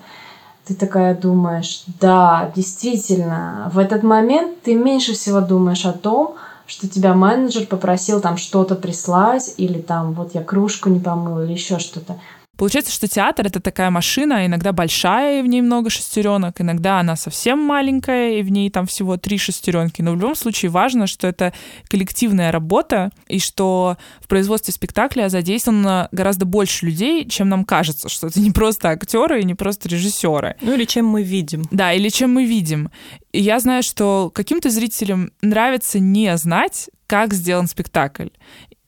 ты 0.67 0.75
такая 0.75 1.15
думаешь, 1.15 1.85
да, 2.01 2.53
действительно, 2.55 3.71
в 3.73 3.79
этот 3.79 4.03
момент 4.03 4.63
ты 4.63 4.75
меньше 4.75 5.15
всего 5.15 5.41
думаешь 5.41 5.87
о 5.87 5.93
том, 5.93 6.35
что 6.67 6.87
тебя 6.87 7.15
менеджер 7.15 7.67
попросил 7.67 8.21
там 8.21 8.37
что-то 8.37 8.75
прислать, 8.75 9.55
или 9.57 9.81
там 9.81 10.13
вот 10.13 10.35
я 10.35 10.43
кружку 10.43 10.91
не 10.91 11.01
помыл, 11.01 11.41
или 11.41 11.53
еще 11.53 11.79
что-то. 11.79 12.19
Получается, 12.59 12.92
что 12.92 13.07
театр— 13.07 13.47
это 13.49 13.61
такая 13.61 13.88
машина, 13.90 14.44
иногда 14.44 14.73
большая, 14.73 15.38
и 15.38 15.42
в 15.42 15.47
ней 15.47 15.62
много 15.62 15.90
шестеренок, 15.90 16.61
иногда 16.61 16.99
она 16.99 17.14
совсем 17.14 17.61
маленькая, 17.61 18.33
и 18.33 18.42
в 18.42 18.51
ней 18.51 18.68
там 18.68 18.87
всего 18.87 19.16
три 19.16 19.38
шестеренки. 19.38 20.03
Но 20.03 20.11
в 20.11 20.16
любом 20.16 20.35
случае 20.35 20.73
важно, 20.73 21.07
что 21.07 21.29
это 21.29 21.53
коллективная 21.88 22.51
работа, 22.51 23.12
и 23.29 23.38
что 23.38 23.97
в 24.21 24.27
производстве 24.27 24.75
спектакля 24.75 25.29
задействовано 25.29 26.09
гораздо 26.11 26.47
больше 26.47 26.87
людей, 26.87 27.29
чем 27.29 27.49
нам 27.49 27.64
кажется, 27.64 28.09
что 28.09 28.27
это 28.27 28.40
не 28.40 28.51
просто 28.51 28.88
актеры 28.88 29.40
и 29.40 29.44
не 29.44 29.55
просто 29.55 29.88
режиссеры. 29.88 30.57
Ну 30.61 30.75
или 30.75 30.85
чем 30.85 31.07
мы 31.07 31.23
видим. 31.23 31.64
Да, 31.71 31.92
или 31.92 32.09
чем 32.09 32.35
мы 32.35 32.44
видим. 32.44 32.90
И 33.31 33.40
я 33.40 33.61
знаю, 33.61 33.85
что 33.85 34.33
каким-то 34.35 34.68
зрителям 34.68 35.31
нравится 35.42 36.01
не 36.01 36.37
знать, 36.37 36.90
как 37.07 37.33
сделан 37.33 37.68
спектакль 37.68 38.29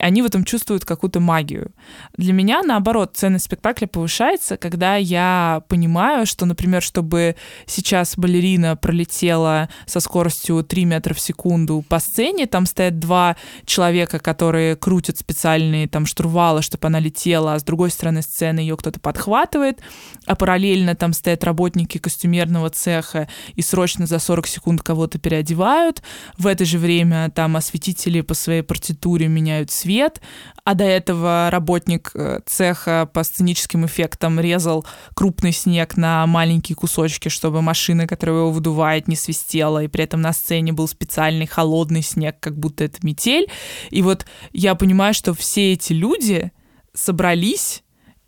они 0.00 0.22
в 0.22 0.26
этом 0.26 0.44
чувствуют 0.44 0.84
какую-то 0.84 1.20
магию. 1.20 1.72
Для 2.16 2.32
меня, 2.32 2.62
наоборот, 2.62 3.12
ценность 3.14 3.44
спектакля 3.44 3.86
повышается, 3.86 4.56
когда 4.56 4.96
я 4.96 5.62
понимаю, 5.68 6.26
что, 6.26 6.46
например, 6.46 6.82
чтобы 6.82 7.36
сейчас 7.66 8.16
балерина 8.16 8.76
пролетела 8.76 9.68
со 9.86 10.00
скоростью 10.00 10.64
3 10.64 10.84
метра 10.84 11.14
в 11.14 11.20
секунду 11.20 11.84
по 11.88 11.98
сцене, 11.98 12.46
там 12.46 12.66
стоят 12.66 12.98
два 12.98 13.36
человека, 13.64 14.18
которые 14.18 14.76
крутят 14.76 15.18
специальные 15.18 15.88
там 15.88 16.06
штурвалы, 16.06 16.62
чтобы 16.62 16.86
она 16.86 16.98
летела, 16.98 17.54
а 17.54 17.58
с 17.58 17.62
другой 17.62 17.90
стороны 17.90 18.22
сцены 18.22 18.60
ее 18.60 18.76
кто-то 18.76 19.00
подхватывает, 19.00 19.80
а 20.26 20.34
параллельно 20.34 20.94
там 20.94 21.12
стоят 21.12 21.44
работники 21.44 21.98
костюмерного 21.98 22.70
цеха 22.70 23.28
и 23.54 23.62
срочно 23.62 24.06
за 24.06 24.18
40 24.18 24.46
секунд 24.46 24.82
кого-то 24.82 25.18
переодевают. 25.18 26.02
В 26.38 26.46
это 26.46 26.64
же 26.64 26.78
время 26.78 27.30
там 27.30 27.56
осветители 27.56 28.20
по 28.20 28.34
своей 28.34 28.62
партитуре 28.62 29.28
меняют 29.28 29.70
свет, 29.70 29.89
свет, 29.90 30.20
а 30.64 30.74
до 30.74 30.84
этого 30.84 31.48
работник 31.50 32.12
э, 32.14 32.40
цеха 32.46 33.08
по 33.12 33.24
сценическим 33.24 33.86
эффектам 33.86 34.38
резал 34.38 34.86
крупный 35.14 35.52
снег 35.52 35.96
на 35.96 36.26
маленькие 36.26 36.76
кусочки, 36.76 37.28
чтобы 37.28 37.60
машина, 37.60 38.06
которая 38.06 38.36
его 38.36 38.52
выдувает, 38.52 39.08
не 39.08 39.16
свистела, 39.16 39.82
и 39.82 39.88
при 39.88 40.04
этом 40.04 40.20
на 40.20 40.32
сцене 40.32 40.72
был 40.72 40.86
специальный 40.86 41.46
холодный 41.46 42.02
снег, 42.02 42.36
как 42.38 42.56
будто 42.56 42.84
это 42.84 42.98
метель. 43.02 43.48
И 43.90 44.02
вот 44.02 44.26
я 44.52 44.76
понимаю, 44.76 45.12
что 45.12 45.34
все 45.34 45.72
эти 45.72 45.92
люди 45.92 46.52
собрались, 46.94 47.82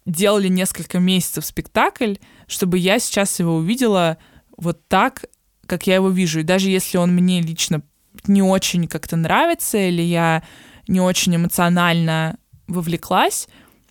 делали 0.05 0.48
несколько 0.48 0.98
месяцев 0.98 1.46
спектакль, 1.46 2.14
чтобы 2.48 2.79
я 2.79 2.98
сейчас 2.98 3.38
его 3.38 3.55
увидела 3.55 4.18
вот 4.57 4.88
так, 4.88 5.27
как 5.66 5.87
я 5.87 5.94
его 5.94 6.09
вижу. 6.09 6.40
И 6.40 6.44
даже 6.44 6.70
если 6.70 6.98
он 6.98 7.12
мне 7.12 7.40
лично 7.40 7.83
не 8.27 8.42
очень 8.42 8.87
как-то 8.87 9.16
нравится, 9.16 9.79
или 9.79 10.03
я 10.03 10.42
не 10.88 11.01
очень 11.01 11.37
эмоционально 11.37 12.38
вовлеклась, 12.66 13.49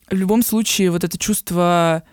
в 0.10 0.16
любом 0.16 0.44
случае 0.44 0.92
вот 0.92 1.04
это 1.04 1.18
чувство 1.18 2.04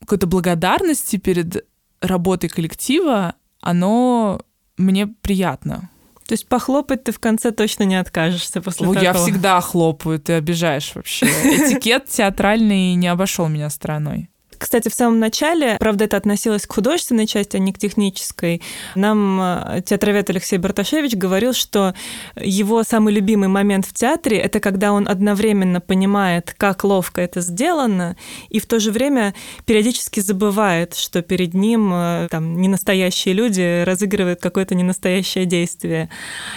какой-то 0.00 0.26
благодарности 0.26 1.16
перед 1.16 1.66
работой 2.00 2.48
коллектива, 2.48 3.34
оно 3.60 4.40
мне 4.76 5.08
приятно. 5.08 5.90
То 6.26 6.34
есть 6.34 6.46
похлопать 6.46 7.04
ты 7.04 7.12
в 7.12 7.18
конце 7.18 7.50
точно 7.52 7.84
не 7.84 7.96
откажешься 7.96 8.60
после 8.60 8.86
О, 8.86 8.92
такого? 8.92 9.02
Я 9.02 9.14
всегда 9.14 9.60
хлопаю, 9.60 10.20
ты 10.20 10.34
обижаешь 10.34 10.92
вообще. 10.94 11.26
Этикет 11.44 12.06
театральный 12.06 12.94
не 12.94 13.08
обошел 13.08 13.48
меня 13.48 13.70
стороной. 13.70 14.28
Кстати, 14.58 14.88
в 14.88 14.94
самом 14.94 15.18
начале, 15.18 15.76
правда, 15.78 16.04
это 16.04 16.16
относилось 16.16 16.66
к 16.66 16.72
художественной 16.72 17.26
части, 17.26 17.56
а 17.56 17.58
не 17.58 17.72
к 17.72 17.78
технической, 17.78 18.62
нам 18.94 19.40
э, 19.40 19.82
театровед 19.84 20.28
Алексей 20.30 20.58
Барташевич 20.58 21.14
говорил, 21.14 21.52
что 21.52 21.94
его 22.36 22.82
самый 22.82 23.14
любимый 23.14 23.48
момент 23.48 23.86
в 23.86 23.92
театре— 23.92 24.38
это 24.38 24.60
когда 24.60 24.92
он 24.92 25.08
одновременно 25.08 25.80
понимает, 25.80 26.54
как 26.56 26.84
ловко 26.84 27.20
это 27.20 27.40
сделано, 27.40 28.16
и 28.48 28.58
в 28.60 28.66
то 28.66 28.80
же 28.80 28.90
время 28.90 29.34
периодически 29.64 30.20
забывает, 30.20 30.94
что 30.94 31.22
перед 31.22 31.54
ним 31.54 31.92
э, 31.92 32.28
там 32.30 32.60
ненастоящие 32.60 33.34
люди 33.34 33.84
разыгрывают 33.84 34.40
какое-то 34.40 34.74
ненастоящее 34.74 35.46
действие. 35.46 36.10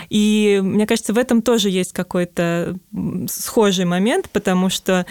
И 0.10 0.60
мне 0.64 0.88
кажется, 0.88 1.14
в 1.14 1.18
этом 1.18 1.42
тоже 1.42 1.70
есть 1.70 1.94
какой-то 1.94 2.78
схожий 3.30 3.86
момент, 3.86 4.30
потому 4.32 4.70
что 4.70 5.06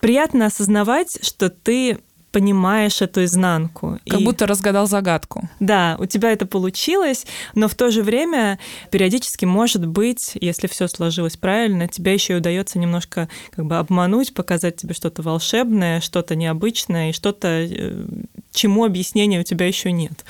приятно 0.00 0.46
осознавать, 0.46 1.18
что 1.22 1.50
ты 1.50 1.98
понимаешь 2.30 3.02
эту 3.02 3.24
изнанку. 3.24 3.98
Как 4.08 4.20
и... 4.20 4.24
будто 4.24 4.46
разгадал 4.46 4.86
загадку. 4.86 5.48
Да, 5.58 5.96
у 5.98 6.06
тебя 6.06 6.32
это 6.32 6.46
получилось, 6.46 7.26
но 7.54 7.68
в 7.68 7.74
то 7.74 7.90
же 7.90 8.02
время 8.02 8.58
периодически 8.90 9.44
может 9.44 9.86
быть, 9.86 10.32
если 10.40 10.66
все 10.66 10.88
сложилось 10.88 11.36
правильно, 11.36 11.88
тебя 11.88 12.12
еще 12.12 12.34
и 12.34 12.36
удается 12.36 12.78
немножко 12.78 13.28
как 13.50 13.66
бы 13.66 13.76
обмануть, 13.78 14.34
показать 14.34 14.76
тебе 14.76 14.94
что-то 14.94 15.22
волшебное, 15.22 16.00
что-то 16.00 16.34
необычное 16.34 17.10
и 17.10 17.12
что-то, 17.12 17.48
э, 17.48 18.04
чему 18.52 18.84
объяснения 18.84 19.40
у 19.40 19.44
тебя 19.44 19.66
еще 19.66 19.92
нет. 19.92 20.24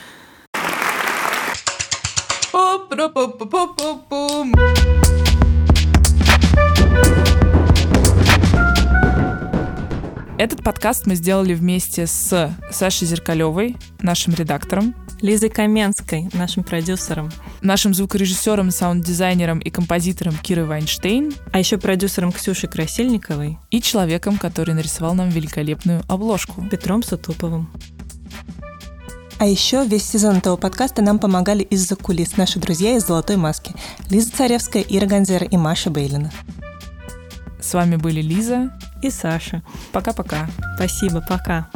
Этот 10.41 10.64
подкаст 10.64 11.07
мы 11.07 11.16
сделали 11.16 11.53
вместе 11.53 12.07
с 12.07 12.57
Сашей 12.70 13.07
Зеркалевой, 13.07 13.76
нашим 14.01 14.32
редактором, 14.32 14.95
Лизой 15.20 15.51
Каменской, 15.51 16.30
нашим 16.32 16.64
продюсером, 16.64 17.30
нашим 17.61 17.93
звукорежиссером, 17.93 18.70
саунд-дизайнером 18.70 19.59
и 19.59 19.68
композитором 19.68 20.34
Кирой 20.38 20.64
Вайнштейн, 20.64 21.34
а 21.53 21.59
еще 21.59 21.76
продюсером 21.76 22.32
Ксюшей 22.32 22.70
Красильниковой 22.70 23.59
и 23.70 23.82
человеком, 23.82 24.38
который 24.38 24.72
нарисовал 24.72 25.12
нам 25.12 25.28
великолепную 25.28 26.05
обложку 26.09 26.66
Петром 26.70 27.03
Сутуповым. 27.03 27.70
А 29.38 29.45
еще 29.45 29.84
весь 29.84 30.09
сезон 30.09 30.36
этого 30.36 30.57
подкаста 30.57 31.03
нам 31.03 31.18
помогали 31.18 31.64
из-за 31.64 31.97
кулис 31.97 32.38
наши 32.38 32.59
друзья 32.59 32.97
из 32.97 33.07
«Золотой 33.07 33.36
маски» 33.36 33.74
Лиза 34.09 34.32
Царевская, 34.32 34.86
Ира 34.88 35.05
Ганзера 35.05 35.45
и 35.45 35.59
Маша 35.59 35.91
Бейлина. 35.91 36.32
С 37.61 37.74
вами 37.74 37.97
были 37.97 38.22
Лиза 38.22 38.72
и 39.03 39.11
Саша. 39.11 39.63
Пока-пока. 39.93 40.49
Спасибо, 40.77 41.21
пока. 41.21 41.69